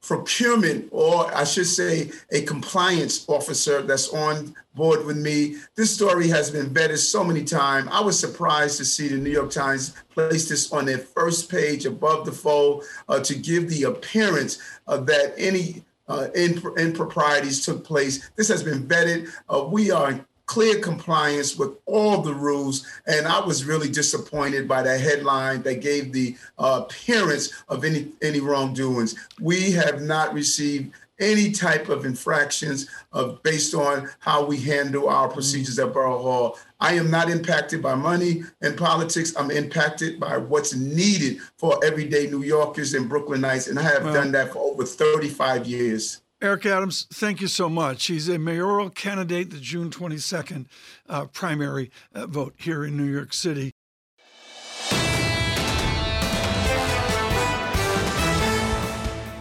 procurement, 0.00 0.88
or 0.90 1.32
I 1.34 1.44
should 1.44 1.66
say, 1.66 2.10
a 2.32 2.40
compliance 2.42 3.28
officer 3.28 3.82
that's 3.82 4.08
on 4.14 4.54
board 4.74 5.04
with 5.04 5.18
me. 5.18 5.56
This 5.76 5.94
story 5.94 6.28
has 6.28 6.50
been 6.50 6.70
vetted 6.70 6.96
so 6.96 7.22
many 7.22 7.44
times. 7.44 7.90
I 7.92 8.00
was 8.00 8.18
surprised 8.18 8.78
to 8.78 8.86
see 8.86 9.08
the 9.08 9.18
New 9.18 9.30
York 9.30 9.50
Times 9.50 9.94
place 10.14 10.48
this 10.48 10.72
on 10.72 10.86
their 10.86 10.98
first 10.98 11.50
page 11.50 11.84
above 11.84 12.24
the 12.24 12.32
fold 12.32 12.84
uh, 13.10 13.20
to 13.20 13.34
give 13.34 13.68
the 13.68 13.82
appearance 13.82 14.58
uh, 14.88 14.96
that 14.98 15.34
any 15.36 15.84
uh, 16.10 16.28
improprieties 16.34 17.64
took 17.64 17.84
place. 17.84 18.30
This 18.36 18.48
has 18.48 18.62
been 18.62 18.86
vetted. 18.86 19.30
Uh, 19.48 19.64
we 19.64 19.90
are 19.90 20.10
in 20.10 20.26
clear 20.50 20.80
compliance 20.80 21.56
with 21.56 21.76
all 21.86 22.22
the 22.22 22.34
rules. 22.34 22.84
And 23.06 23.28
I 23.28 23.38
was 23.38 23.64
really 23.64 23.88
disappointed 23.88 24.66
by 24.66 24.82
that 24.82 25.00
headline 25.00 25.62
that 25.62 25.80
gave 25.80 26.12
the 26.12 26.36
uh, 26.58 26.82
appearance 26.82 27.52
of 27.68 27.84
any, 27.84 28.08
any 28.20 28.40
wrongdoings. 28.40 29.14
We 29.40 29.70
have 29.70 30.02
not 30.02 30.34
received 30.34 30.92
any 31.20 31.52
type 31.52 31.88
of 31.88 32.04
infractions 32.04 32.88
of 33.12 33.40
based 33.44 33.74
on 33.74 34.10
how 34.18 34.44
we 34.44 34.56
handle 34.56 35.08
our 35.08 35.28
procedures 35.28 35.78
at 35.78 35.92
Borough 35.92 36.18
Hall. 36.18 36.58
I 36.80 36.94
am 36.94 37.10
not 37.10 37.30
impacted 37.30 37.82
by 37.82 37.94
money 37.94 38.42
and 38.62 38.76
politics. 38.76 39.34
I'm 39.36 39.50
impacted 39.50 40.18
by 40.18 40.38
what's 40.38 40.74
needed 40.74 41.38
for 41.58 41.78
everyday 41.84 42.26
New 42.26 42.42
Yorkers 42.42 42.94
and 42.94 43.10
Brooklynites, 43.10 43.68
and 43.68 43.78
I 43.78 43.82
have 43.82 44.02
done 44.14 44.32
that 44.32 44.52
for 44.52 44.58
over 44.58 44.84
35 44.84 45.66
years. 45.66 46.22
Eric 46.42 46.64
Adams, 46.64 47.06
thank 47.12 47.42
you 47.42 47.48
so 47.48 47.68
much. 47.68 48.06
He's 48.06 48.28
a 48.30 48.38
mayoral 48.38 48.88
candidate, 48.88 49.50
the 49.50 49.58
June 49.58 49.90
22nd 49.90 50.66
uh, 51.06 51.26
primary 51.26 51.90
uh, 52.14 52.26
vote 52.26 52.54
here 52.56 52.82
in 52.82 52.96
New 52.96 53.04
York 53.04 53.34
City. 53.34 53.74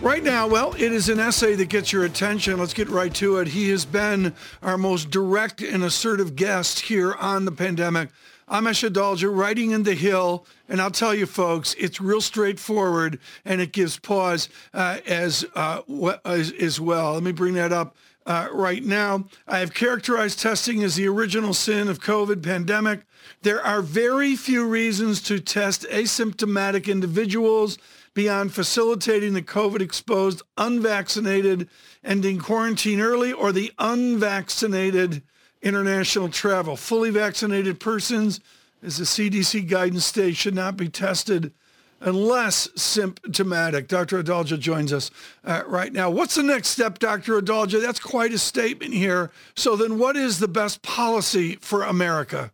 Right 0.02 0.24
now, 0.24 0.48
well, 0.48 0.74
it 0.76 0.94
is 0.94 1.10
an 1.10 1.20
essay 1.20 1.56
that 1.56 1.68
gets 1.68 1.92
your 1.92 2.06
attention. 2.06 2.58
Let's 2.58 2.74
get 2.74 2.88
right 2.88 3.14
to 3.16 3.38
it. 3.40 3.50
He 3.50 3.70
has 3.72 3.84
been 3.84 4.34
our 4.64 4.78
most 4.78 5.10
direct 5.10 5.62
and 5.62 5.84
assertive 5.84 6.38
guest 6.38 6.80
here 6.80 7.14
on 7.16 7.44
the 7.44 7.52
pandemic. 7.52 8.08
Amesh 8.50 8.90
Adalja 8.90 9.30
writing 9.30 9.72
in 9.72 9.84
The 9.84 9.96
Hill, 9.96 10.46
and 10.70 10.82
I'll 10.82 10.90
tell 10.90 11.14
you 11.14 11.26
folks, 11.26 11.76
it's 11.78 12.00
real 12.00 12.22
straightforward 12.22 13.20
and 13.44 13.60
it 13.60 13.74
gives 13.74 14.00
pause 14.00 14.48
uh, 14.74 15.00
as, 15.06 15.46
uh, 15.54 15.82
as, 16.24 16.54
as 16.54 16.80
well. 16.80 17.16
Let 17.16 17.24
me 17.24 17.34
bring 17.34 17.56
that 17.56 17.74
up 17.74 17.98
uh, 18.26 18.48
right 18.54 18.84
now. 18.84 19.26
I 19.50 19.60
have 19.60 19.74
characterized 19.74 20.40
testing 20.40 20.82
as 20.82 20.96
the 20.96 21.10
original 21.10 21.54
sin 21.54 21.90
of 21.90 22.00
COVID 22.00 22.42
pandemic. 22.42 23.02
There 23.42 23.62
are 23.62 23.82
very 23.82 24.38
few 24.38 24.66
reasons 24.66 25.22
to 25.24 25.42
test 25.42 25.86
asymptomatic 25.90 26.88
individuals 26.88 27.78
beyond 28.20 28.54
facilitating 28.54 29.32
the 29.32 29.42
COVID 29.42 29.80
exposed 29.80 30.42
unvaccinated 30.58 31.70
ending 32.04 32.38
quarantine 32.38 33.00
early 33.00 33.32
or 33.32 33.54
the 33.54 33.72
unvaccinated 33.80 35.24
international 35.62 36.28
travel. 36.28 36.76
Fully 36.76 37.12
vaccinated 37.12 37.80
persons, 37.80 38.42
as 38.84 38.98
the 38.98 39.06
CDC 39.06 39.70
guidance 39.70 40.06
states, 40.06 40.38
should 40.38 40.54
not 40.54 40.76
be 40.76 40.90
tested 40.90 41.54
unless 42.02 42.68
symptomatic. 42.76 43.88
Dr. 43.88 44.22
Adalja 44.22 44.60
joins 44.60 44.92
us 44.92 45.12
uh, 45.46 45.64
right 45.66 45.94
now. 45.94 46.10
What's 46.10 46.36
the 46.36 46.44
next 46.44 46.68
step, 46.68 47.00
Dr. 47.00 47.40
Adalja? 47.40 47.82
That's 47.82 48.02
quite 48.02 48.34
a 48.34 48.38
statement 48.38 48.94
here. 48.94 49.32
So 49.56 49.78
then 49.78 49.98
what 49.98 50.18
is 50.18 50.40
the 50.40 50.50
best 50.50 50.82
policy 50.82 51.56
for 51.62 51.84
America? 51.84 52.52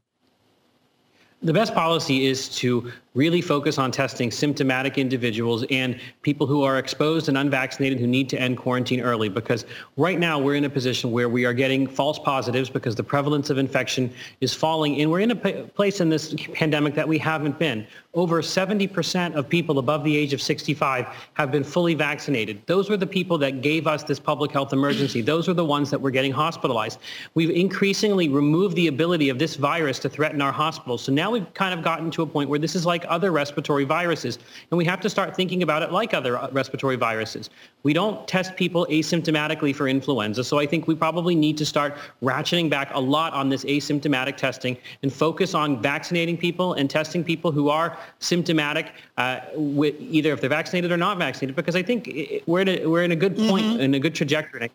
The 1.41 1.53
best 1.53 1.73
policy 1.73 2.27
is 2.27 2.49
to 2.57 2.91
really 3.15 3.41
focus 3.41 3.77
on 3.77 3.91
testing 3.91 4.29
symptomatic 4.29 4.97
individuals 4.97 5.63
and 5.71 5.99
people 6.21 6.45
who 6.45 6.63
are 6.63 6.77
exposed 6.77 7.29
and 7.29 7.37
unvaccinated 7.37 7.99
who 7.99 8.05
need 8.05 8.29
to 8.29 8.39
end 8.39 8.57
quarantine 8.57 9.01
early 9.01 9.29
because 9.29 9.65
right 9.97 10.19
now 10.19 10.37
we're 10.37 10.55
in 10.55 10.65
a 10.65 10.69
position 10.69 11.11
where 11.11 11.29
we 11.29 11.45
are 11.45 11.53
getting 11.53 11.87
false 11.87 12.19
positives 12.19 12.69
because 12.69 12.95
the 12.95 13.03
prevalence 13.03 13.49
of 13.49 13.57
infection 13.57 14.13
is 14.41 14.53
falling 14.53 15.01
and 15.01 15.09
we're 15.09 15.21
in 15.21 15.31
a 15.31 15.35
place 15.35 16.01
in 16.01 16.09
this 16.09 16.35
pandemic 16.53 16.93
that 16.93 17.07
we 17.07 17.17
haven't 17.17 17.57
been. 17.57 17.87
Over 18.13 18.41
70% 18.41 19.35
of 19.35 19.49
people 19.49 19.79
above 19.79 20.03
the 20.03 20.15
age 20.15 20.33
of 20.33 20.41
65 20.41 21.07
have 21.33 21.51
been 21.51 21.63
fully 21.63 21.95
vaccinated. 21.95 22.61
Those 22.65 22.89
were 22.89 22.95
the 22.95 23.07
people 23.07 23.37
that 23.39 23.61
gave 23.61 23.87
us 23.87 24.03
this 24.03 24.19
public 24.19 24.51
health 24.51 24.71
emergency. 24.71 25.21
Those 25.21 25.49
are 25.49 25.53
the 25.53 25.65
ones 25.65 25.89
that 25.91 25.99
were 25.99 26.11
getting 26.11 26.31
hospitalized. 26.31 26.99
We've 27.33 27.49
increasingly 27.49 28.29
removed 28.29 28.75
the 28.75 28.87
ability 28.87 29.29
of 29.29 29.37
this 29.37 29.55
virus 29.55 29.99
to 29.99 30.09
threaten 30.09 30.41
our 30.41 30.53
hospitals. 30.53 31.03
So 31.03 31.11
now 31.11 31.31
we've 31.31 31.53
kind 31.53 31.73
of 31.77 31.83
gotten 31.83 32.09
to 32.11 32.21
a 32.21 32.25
point 32.25 32.49
where 32.49 32.59
this 32.59 32.75
is 32.75 32.85
like 32.85 33.04
other 33.05 33.31
respiratory 33.31 33.83
viruses. 33.83 34.39
And 34.71 34.77
we 34.77 34.85
have 34.85 35.01
to 35.01 35.09
start 35.09 35.35
thinking 35.35 35.63
about 35.63 35.83
it 35.83 35.91
like 35.91 36.13
other 36.13 36.37
uh, 36.37 36.49
respiratory 36.51 36.95
viruses. 36.95 37.49
We 37.83 37.93
don't 37.93 38.27
test 38.27 38.55
people 38.55 38.87
asymptomatically 38.89 39.75
for 39.75 39.87
influenza. 39.87 40.43
So 40.43 40.59
I 40.59 40.65
think 40.65 40.87
we 40.87 40.95
probably 40.95 41.35
need 41.35 41.57
to 41.57 41.65
start 41.65 41.95
ratcheting 42.23 42.69
back 42.69 42.91
a 42.93 42.99
lot 42.99 43.33
on 43.33 43.49
this 43.49 43.63
asymptomatic 43.65 44.37
testing 44.37 44.77
and 45.03 45.13
focus 45.13 45.53
on 45.53 45.81
vaccinating 45.81 46.37
people 46.37 46.73
and 46.73 46.89
testing 46.89 47.23
people 47.23 47.51
who 47.51 47.69
are 47.69 47.97
symptomatic, 48.19 48.91
uh, 49.17 49.39
with 49.55 49.95
either 49.99 50.33
if 50.33 50.41
they're 50.41 50.49
vaccinated 50.49 50.91
or 50.91 50.97
not 50.97 51.17
vaccinated, 51.17 51.55
because 51.55 51.75
I 51.75 51.83
think 51.83 52.09
we're 52.47 52.61
in 52.61 52.69
a, 52.69 52.85
we're 52.85 53.03
in 53.03 53.11
a 53.11 53.15
good 53.15 53.37
point, 53.37 53.65
mm-hmm. 53.65 53.81
in 53.81 53.93
a 53.93 53.99
good 53.99 54.15
trajectory. 54.15 54.71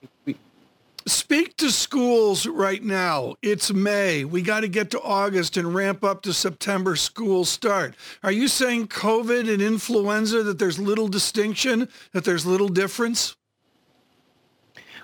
Speak 1.07 1.57
to 1.57 1.71
schools 1.71 2.47
right 2.47 2.83
now. 2.83 3.35
It's 3.43 3.73
May. 3.73 4.25
We 4.25 4.43
got 4.43 4.61
to 4.61 4.69
get 4.69 4.91
to 4.91 5.01
August 5.01 5.57
and 5.57 5.75
ramp 5.75 6.05
up 6.05 6.23
to 6.23 6.33
September 6.33 6.95
school 6.95 7.45
start. 7.45 7.95
Are 8.23 8.33
you 8.33 8.49
saying 8.49 8.89
COVID 8.89 9.53
and 9.53 9.63
influenza 9.63 10.43
that 10.43 10.59
there's 10.59 10.79
little 10.79 11.09
distinction, 11.09 11.89
that 12.13 12.25
there's 12.25 12.45
little 12.45 12.69
difference? 12.69 13.37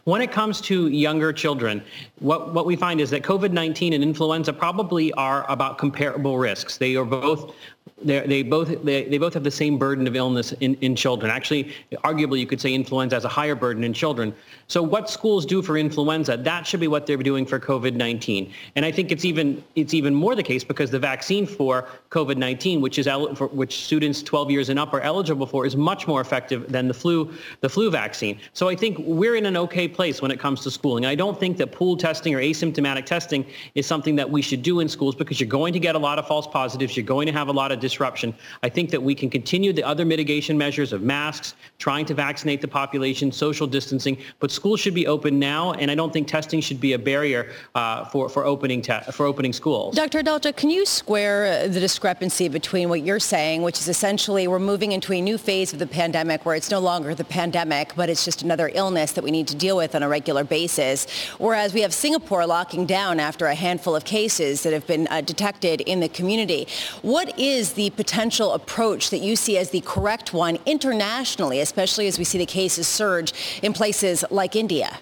When 0.05 0.21
it 0.21 0.31
comes 0.31 0.61
to 0.63 0.87
younger 0.87 1.33
children, 1.33 1.83
what, 2.21 2.55
what 2.55 2.67
we 2.67 2.77
find 2.77 3.01
is 3.01 3.11
that 3.11 3.23
COVID-19 3.23 3.93
and 3.95 4.05
influenza 4.05 4.53
probably 4.53 5.13
are 5.15 5.51
about 5.51 5.79
comparable 5.79 6.39
risks. 6.39 6.77
They 6.77 6.95
are 6.95 7.05
both 7.05 7.57
they 8.03 8.43
both 8.43 8.85
they, 8.85 9.05
they 9.05 9.17
both 9.17 9.33
have 9.33 9.43
the 9.43 9.51
same 9.51 9.79
burden 9.79 10.07
of 10.07 10.15
illness 10.15 10.53
in, 10.61 10.75
in 10.83 10.95
children. 10.95 11.31
Actually, 11.31 11.73
arguably, 12.05 12.39
you 12.39 12.47
could 12.47 12.61
say 12.61 12.75
influenza 12.75 13.17
has 13.17 13.25
a 13.25 13.29
higher 13.29 13.55
burden 13.55 13.85
in 13.85 13.95
children. 13.95 14.35
So 14.69 14.83
what 14.83 15.09
schools 15.09 15.47
do 15.47 15.63
for 15.63 15.79
influenza, 15.79 16.37
that 16.37 16.67
should 16.67 16.81
be 16.81 16.89
what 16.89 17.07
they're 17.07 17.17
doing 17.17 17.47
for 17.47 17.59
COVID-19. 17.59 18.53
And 18.75 18.85
I 18.85 18.93
think 18.93 19.13
it's 19.13 19.25
even 19.25 19.65
it's 19.77 19.95
even 19.95 20.15
more 20.15 20.35
the 20.35 20.43
case 20.43 20.63
because 20.63 20.91
the 20.91 20.99
vaccine 20.99 21.47
for 21.47 21.89
COVID-19, 22.11 22.83
which 22.83 22.99
is 22.99 23.07
el- 23.07 23.35
for, 23.35 23.47
which 23.47 23.85
students 23.85 24.23
12 24.23 24.51
years 24.51 24.69
and 24.69 24.79
up 24.79 24.93
are 24.93 25.01
eligible 25.01 25.47
for, 25.47 25.65
is 25.65 25.75
much 25.75 26.07
more 26.07 26.21
effective 26.21 26.71
than 26.71 26.89
the 26.89 26.95
flu 26.95 27.33
the 27.63 27.69
flu 27.69 27.91
vaccine. 27.91 28.39
So 28.53 28.69
I 28.69 28.77
think 28.77 28.99
we're 28.99 29.37
in 29.37 29.47
an 29.47 29.57
okay 29.57 29.89
place 29.89 30.21
when 30.21 30.31
it 30.31 30.39
comes 30.39 30.63
to 30.65 30.71
schooling. 30.71 31.07
I 31.07 31.15
don't 31.15 31.41
think 31.41 31.57
that 31.57 31.73
pool 31.73 31.97
testing 31.97 32.35
or 32.35 32.41
asymptomatic 32.41 33.07
testing 33.07 33.47
is 33.75 33.87
something 33.87 34.17
that 34.17 34.31
we 34.31 34.43
should 34.43 34.63
do 34.63 34.81
in 34.81 34.89
schools 34.89 35.15
because 35.15 35.41
you're 35.41 35.49
going 35.49 35.73
to 35.73 35.81
get 35.81 35.95
a 35.95 35.99
lot 35.99 36.19
of 36.19 36.27
false 36.27 36.47
positives. 36.47 36.95
You're 36.95 37.07
going 37.07 37.27
to 37.27 37.33
have 37.33 37.49
a 37.49 37.53
lot 37.53 37.73
of 37.73 37.86
disruption. 37.88 38.29
I 38.66 38.68
think 38.77 38.90
that 38.90 39.03
we 39.09 39.14
can 39.14 39.29
continue 39.38 39.72
the 39.72 39.87
other 39.92 40.05
mitigation 40.05 40.55
measures 40.59 40.90
of 40.92 41.01
masks, 41.03 41.55
trying 41.79 42.07
to 42.11 42.14
vaccinate 42.14 42.61
the 42.66 42.72
population, 42.83 43.31
social 43.31 43.66
distancing, 43.79 44.16
but 44.40 44.51
schools 44.51 44.81
should 44.81 44.96
be 45.03 45.07
open 45.07 45.33
now, 45.38 45.62
and 45.81 45.87
I 45.92 45.94
don't 45.94 46.12
think 46.12 46.27
testing 46.38 46.61
should 46.61 46.81
be 46.81 46.92
a 46.94 46.99
barrier 46.99 47.42
uh, 47.75 48.05
for 48.11 48.29
for 48.35 48.42
opening 48.44 48.81
te- 48.83 49.07
for 49.16 49.25
opening 49.33 49.53
schools. 49.53 49.94
Dr. 49.94 50.18
Adalja, 50.22 50.51
can 50.61 50.70
you 50.77 50.85
square 51.01 51.68
the 51.68 51.81
discrepancy 51.88 52.49
between 52.49 52.88
what 52.88 53.01
you're 53.07 53.27
saying, 53.37 53.62
which 53.62 53.79
is 53.83 53.88
essentially 53.88 54.49
we're 54.49 54.59
moving 54.72 54.90
into 54.92 55.12
a 55.12 55.20
new 55.20 55.38
phase 55.38 55.72
of 55.72 55.79
the 55.79 55.87
pandemic 56.03 56.44
where 56.44 56.57
it's 56.57 56.70
no 56.70 56.81
longer 56.81 57.14
the 57.14 57.31
pandemic, 57.40 57.92
but 57.96 58.09
it's 58.11 58.25
just 58.25 58.42
another 58.42 58.68
illness 58.75 59.12
that 59.12 59.25
we 59.25 59.31
need 59.31 59.49
to 59.49 59.57
deal 59.66 59.77
with 59.77 59.94
on 59.94 60.03
a 60.03 60.09
regular 60.09 60.44
basis, 60.44 60.99
whereas 61.38 61.75
we 61.75 61.83
have 61.83 61.94
Singapore 61.94 62.46
locking 62.46 62.87
down 62.87 63.20
after 63.20 63.46
a 63.46 63.55
handful 63.55 63.94
of 63.94 64.05
cases 64.05 64.62
that 64.62 64.72
have 64.72 64.87
been 64.87 65.07
uh, 65.09 65.20
detected 65.20 65.81
in 65.83 66.01
the 66.01 66.09
community. 66.09 66.66
What 67.03 67.38
is 67.38 67.75
the 67.77 67.91
potential 67.91 68.53
approach 68.53 69.11
that 69.11 69.19
you 69.19 69.37
see 69.37 69.57
as 69.57 69.71
the 69.71 69.81
correct 69.83 70.35
one 70.35 70.59
internationally, 70.67 71.61
especially 71.61 72.09
as 72.09 72.19
we 72.19 72.25
see 72.25 72.39
the 72.39 72.47
cases 72.47 72.89
surge 72.89 73.33
in 73.62 73.73
places 73.73 74.25
like 74.31 74.57
India? 74.57 74.99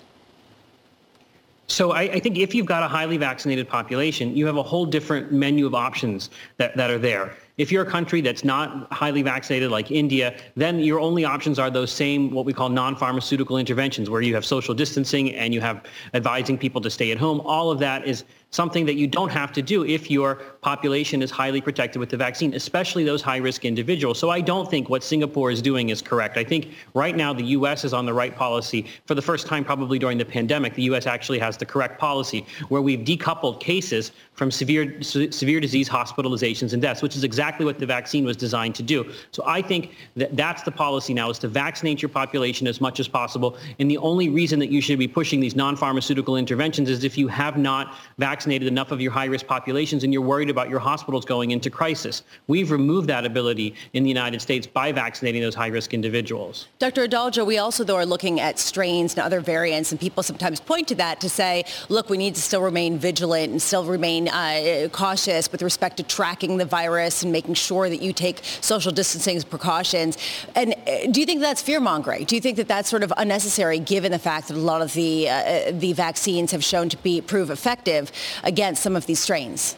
So 1.66 1.92
I, 1.92 2.02
I, 2.02 2.20
think 2.20 2.36
if 2.36 2.54
you've 2.54 2.66
got 2.66 2.82
a 2.82 2.88
highly 2.88 3.16
vaccinated 3.16 3.66
population, 3.68 4.36
you 4.36 4.44
have 4.44 4.58
a 4.58 4.62
whole 4.62 4.84
different 4.84 5.32
menu 5.32 5.64
of 5.64 5.74
options 5.74 6.28
that, 6.58 6.76
that 6.76 6.90
are 6.90 6.98
there. 6.98 7.34
If 7.56 7.72
you're 7.72 7.84
a 7.84 7.90
country 7.90 8.20
that's 8.20 8.44
not 8.44 8.92
highly 8.92 9.22
vaccinated 9.22 9.70
like 9.70 9.90
India, 9.90 10.36
then 10.56 10.80
your 10.80 11.00
only 11.00 11.24
options 11.24 11.58
are 11.58 11.70
those 11.70 11.90
same 11.90 12.30
what 12.32 12.44
we 12.44 12.52
call 12.52 12.68
non-pharmaceutical 12.68 13.56
interventions 13.56 14.10
where 14.10 14.20
you 14.20 14.34
have 14.34 14.44
social 14.44 14.74
distancing 14.74 15.34
and 15.34 15.54
you 15.54 15.60
have 15.62 15.84
advising 16.12 16.58
people 16.58 16.80
to 16.82 16.90
stay 16.90 17.12
at 17.12 17.18
home. 17.18 17.40
All 17.40 17.70
of 17.70 17.78
that 17.78 18.06
is 18.06 18.24
something 18.54 18.86
that 18.86 18.94
you 18.94 19.08
don't 19.08 19.30
have 19.30 19.52
to 19.52 19.60
do 19.60 19.84
if 19.84 20.08
your 20.08 20.36
population 20.60 21.22
is 21.22 21.30
highly 21.30 21.60
protected 21.60 21.98
with 21.98 22.08
the 22.08 22.16
vaccine, 22.16 22.54
especially 22.54 23.02
those 23.02 23.20
high-risk 23.20 23.64
individuals. 23.64 24.16
So 24.16 24.30
I 24.30 24.40
don't 24.40 24.70
think 24.70 24.88
what 24.88 25.02
Singapore 25.02 25.50
is 25.50 25.60
doing 25.60 25.88
is 25.88 26.00
correct. 26.00 26.36
I 26.36 26.44
think 26.44 26.68
right 26.94 27.16
now 27.16 27.32
the 27.32 27.42
U.S. 27.58 27.84
is 27.84 27.92
on 27.92 28.06
the 28.06 28.14
right 28.14 28.34
policy. 28.34 28.86
For 29.06 29.16
the 29.16 29.22
first 29.22 29.48
time 29.48 29.64
probably 29.64 29.98
during 29.98 30.18
the 30.18 30.24
pandemic, 30.24 30.74
the 30.74 30.84
U.S. 30.84 31.06
actually 31.06 31.40
has 31.40 31.56
the 31.56 31.66
correct 31.66 31.98
policy 31.98 32.46
where 32.68 32.80
we've 32.80 33.00
decoupled 33.00 33.58
cases 33.58 34.12
from 34.34 34.50
severe, 34.50 35.02
severe 35.02 35.60
disease 35.60 35.88
hospitalizations 35.88 36.72
and 36.72 36.82
deaths, 36.82 37.02
which 37.02 37.16
is 37.16 37.24
exactly 37.24 37.64
what 37.64 37.78
the 37.78 37.86
vaccine 37.86 38.24
was 38.24 38.36
designed 38.36 38.74
to 38.74 38.82
do. 38.82 39.10
So 39.32 39.42
I 39.46 39.62
think 39.62 39.92
that 40.16 40.36
that's 40.36 40.62
the 40.62 40.72
policy 40.72 41.14
now 41.14 41.30
is 41.30 41.38
to 41.40 41.48
vaccinate 41.48 42.02
your 42.02 42.08
population 42.08 42.66
as 42.66 42.80
much 42.80 43.00
as 43.00 43.08
possible. 43.08 43.56
And 43.78 43.90
the 43.90 43.98
only 43.98 44.28
reason 44.28 44.58
that 44.60 44.70
you 44.70 44.80
should 44.80 44.98
be 44.98 45.08
pushing 45.08 45.40
these 45.40 45.56
non-pharmaceutical 45.56 46.36
interventions 46.36 46.90
is 46.90 47.04
if 47.04 47.18
you 47.18 47.28
have 47.28 47.56
not 47.56 47.94
vaccinated 48.18 48.44
vaccinated 48.44 48.68
enough 48.68 48.90
of 48.90 49.00
your 49.00 49.12
high-risk 49.12 49.46
populations 49.46 50.04
and 50.04 50.12
you're 50.12 50.20
worried 50.20 50.50
about 50.50 50.68
your 50.68 50.78
hospitals 50.78 51.24
going 51.24 51.50
into 51.50 51.70
crisis. 51.70 52.22
We've 52.46 52.70
removed 52.70 53.08
that 53.08 53.24
ability 53.24 53.74
in 53.94 54.02
the 54.02 54.08
United 54.08 54.42
States 54.42 54.66
by 54.66 54.92
vaccinating 54.92 55.40
those 55.40 55.54
high-risk 55.54 55.94
individuals. 55.94 56.68
Dr. 56.78 57.06
Adalja, 57.06 57.46
we 57.46 57.58
also, 57.58 57.84
though, 57.84 57.96
are 57.96 58.04
looking 58.04 58.40
at 58.40 58.58
strains 58.58 59.14
and 59.14 59.22
other 59.22 59.40
variants, 59.40 59.92
and 59.92 60.00
people 60.00 60.22
sometimes 60.22 60.60
point 60.60 60.88
to 60.88 60.94
that 60.96 61.20
to 61.20 61.28
say, 61.28 61.64
look, 61.88 62.10
we 62.10 62.18
need 62.18 62.34
to 62.34 62.42
still 62.42 62.60
remain 62.60 62.98
vigilant 62.98 63.52
and 63.52 63.62
still 63.62 63.84
remain 63.84 64.23
uh, 64.28 64.88
cautious 64.92 65.50
with 65.50 65.62
respect 65.62 65.96
to 65.98 66.02
tracking 66.02 66.56
the 66.56 66.64
virus 66.64 67.22
and 67.22 67.32
making 67.32 67.54
sure 67.54 67.88
that 67.88 68.02
you 68.02 68.12
take 68.12 68.40
social 68.60 68.92
distancing 68.92 69.40
precautions. 69.42 70.18
And 70.54 70.74
uh, 70.86 71.06
do 71.10 71.20
you 71.20 71.26
think 71.26 71.40
that's 71.40 71.62
fear-mongering? 71.62 72.24
Do 72.24 72.34
you 72.34 72.40
think 72.40 72.56
that 72.56 72.68
that's 72.68 72.88
sort 72.88 73.02
of 73.02 73.12
unnecessary 73.16 73.78
given 73.78 74.12
the 74.12 74.18
fact 74.18 74.48
that 74.48 74.56
a 74.56 74.60
lot 74.60 74.82
of 74.82 74.92
the, 74.94 75.28
uh, 75.28 75.72
the 75.72 75.92
vaccines 75.92 76.52
have 76.52 76.64
shown 76.64 76.88
to 76.88 76.96
be 76.98 77.20
prove 77.20 77.50
effective 77.50 78.12
against 78.42 78.82
some 78.82 78.96
of 78.96 79.06
these 79.06 79.20
strains? 79.20 79.76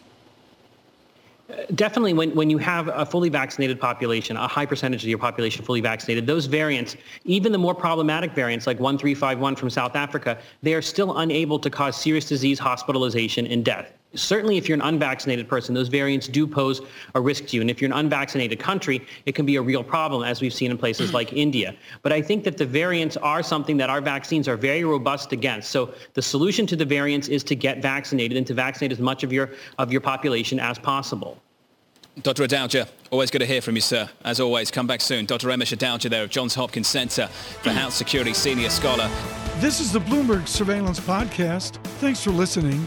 Definitely, 1.77 2.13
when, 2.13 2.35
when 2.35 2.51
you 2.51 2.59
have 2.59 2.89
a 2.89 3.07
fully 3.07 3.29
vaccinated 3.29 3.81
population, 3.81 4.37
a 4.37 4.49
high 4.49 4.67
percentage 4.67 5.05
of 5.05 5.09
your 5.09 5.19
population 5.19 5.65
fully 5.65 5.81
vaccinated, 5.81 6.27
those 6.27 6.47
variants, 6.47 6.97
even 7.25 7.53
the 7.53 7.59
more 7.59 7.75
problematic 7.75 8.33
variants 8.33 8.67
like 8.67 8.81
1351 8.81 9.55
from 9.55 9.71
South 9.71 9.95
Africa, 9.95 10.39
they 10.63 10.75
are 10.75 10.83
still 10.83 11.19
unable 11.19 11.59
to 11.61 11.71
cause 11.71 11.97
serious 11.97 12.29
disease, 12.29 12.59
hospitalization, 12.59 13.47
and 13.47 13.65
death 13.65 13.93
certainly 14.17 14.57
if 14.57 14.69
you're 14.69 14.77
an 14.77 14.83
unvaccinated 14.83 15.49
person, 15.49 15.75
those 15.75 15.89
variants 15.89 16.29
do 16.29 16.47
pose 16.47 16.81
a 17.15 17.21
risk 17.21 17.47
to 17.47 17.57
you. 17.57 17.61
And 17.61 17.71
if 17.71 17.81
you're 17.81 17.91
an 17.91 17.99
unvaccinated 17.99 18.59
country, 18.59 19.07
it 19.27 19.35
can 19.35 19.47
be 19.47 19.57
a 19.57 19.63
real 19.63 19.85
problem, 19.85 20.23
as 20.25 20.41
we've 20.41 20.55
seen 20.55 20.71
in 20.71 20.79
places 20.79 21.13
like 21.13 21.29
mm-hmm. 21.29 21.37
India. 21.37 21.77
But 22.03 22.13
I 22.13 22.23
think 22.23 22.45
that 22.45 22.57
the 22.57 22.67
variants 22.67 23.17
are 23.17 23.43
something 23.43 23.77
that 23.77 23.91
our 23.91 24.01
vaccines 24.01 24.49
are 24.49 24.57
very 24.57 24.85
robust 24.85 25.33
against. 25.33 25.71
So 25.71 25.95
the 26.15 26.23
solution 26.23 26.67
to 26.69 26.77
the 26.77 26.85
variants 26.85 27.29
is 27.29 27.45
to 27.45 27.55
get 27.55 27.83
vaccinated 27.83 28.37
and 28.37 28.47
to 28.47 28.55
vaccinate 28.55 28.93
as 28.93 28.99
much 28.99 29.23
of 29.23 29.33
your, 29.33 29.51
of 29.79 29.93
your 29.93 30.01
population 30.01 30.59
as 30.59 30.79
possible. 30.79 31.39
Dr. 32.23 32.45
Adalja, 32.45 32.89
always 33.11 33.31
good 33.31 33.41
to 33.41 33.47
hear 33.47 33.61
from 33.61 33.75
you, 33.75 33.83
sir. 33.83 34.09
As 34.25 34.41
always, 34.41 34.71
come 34.71 34.87
back 34.87 35.03
soon. 35.03 35.27
Dr. 35.27 35.49
Amesh 35.49 35.77
Adalja 35.77 36.09
there 36.09 36.25
of 36.25 36.31
Johns 36.31 36.55
Hopkins 36.55 36.89
Center 36.89 37.27
for 37.27 37.71
Health 37.71 37.93
Security 37.93 38.33
Senior 38.33 38.71
Scholar. 38.71 39.11
This 39.59 39.81
is 39.81 39.93
the 39.93 40.01
Bloomberg 40.01 40.49
Surveillance 40.49 40.99
Podcast. 40.99 41.75
Thanks 41.99 42.23
for 42.23 42.31
listening. 42.31 42.87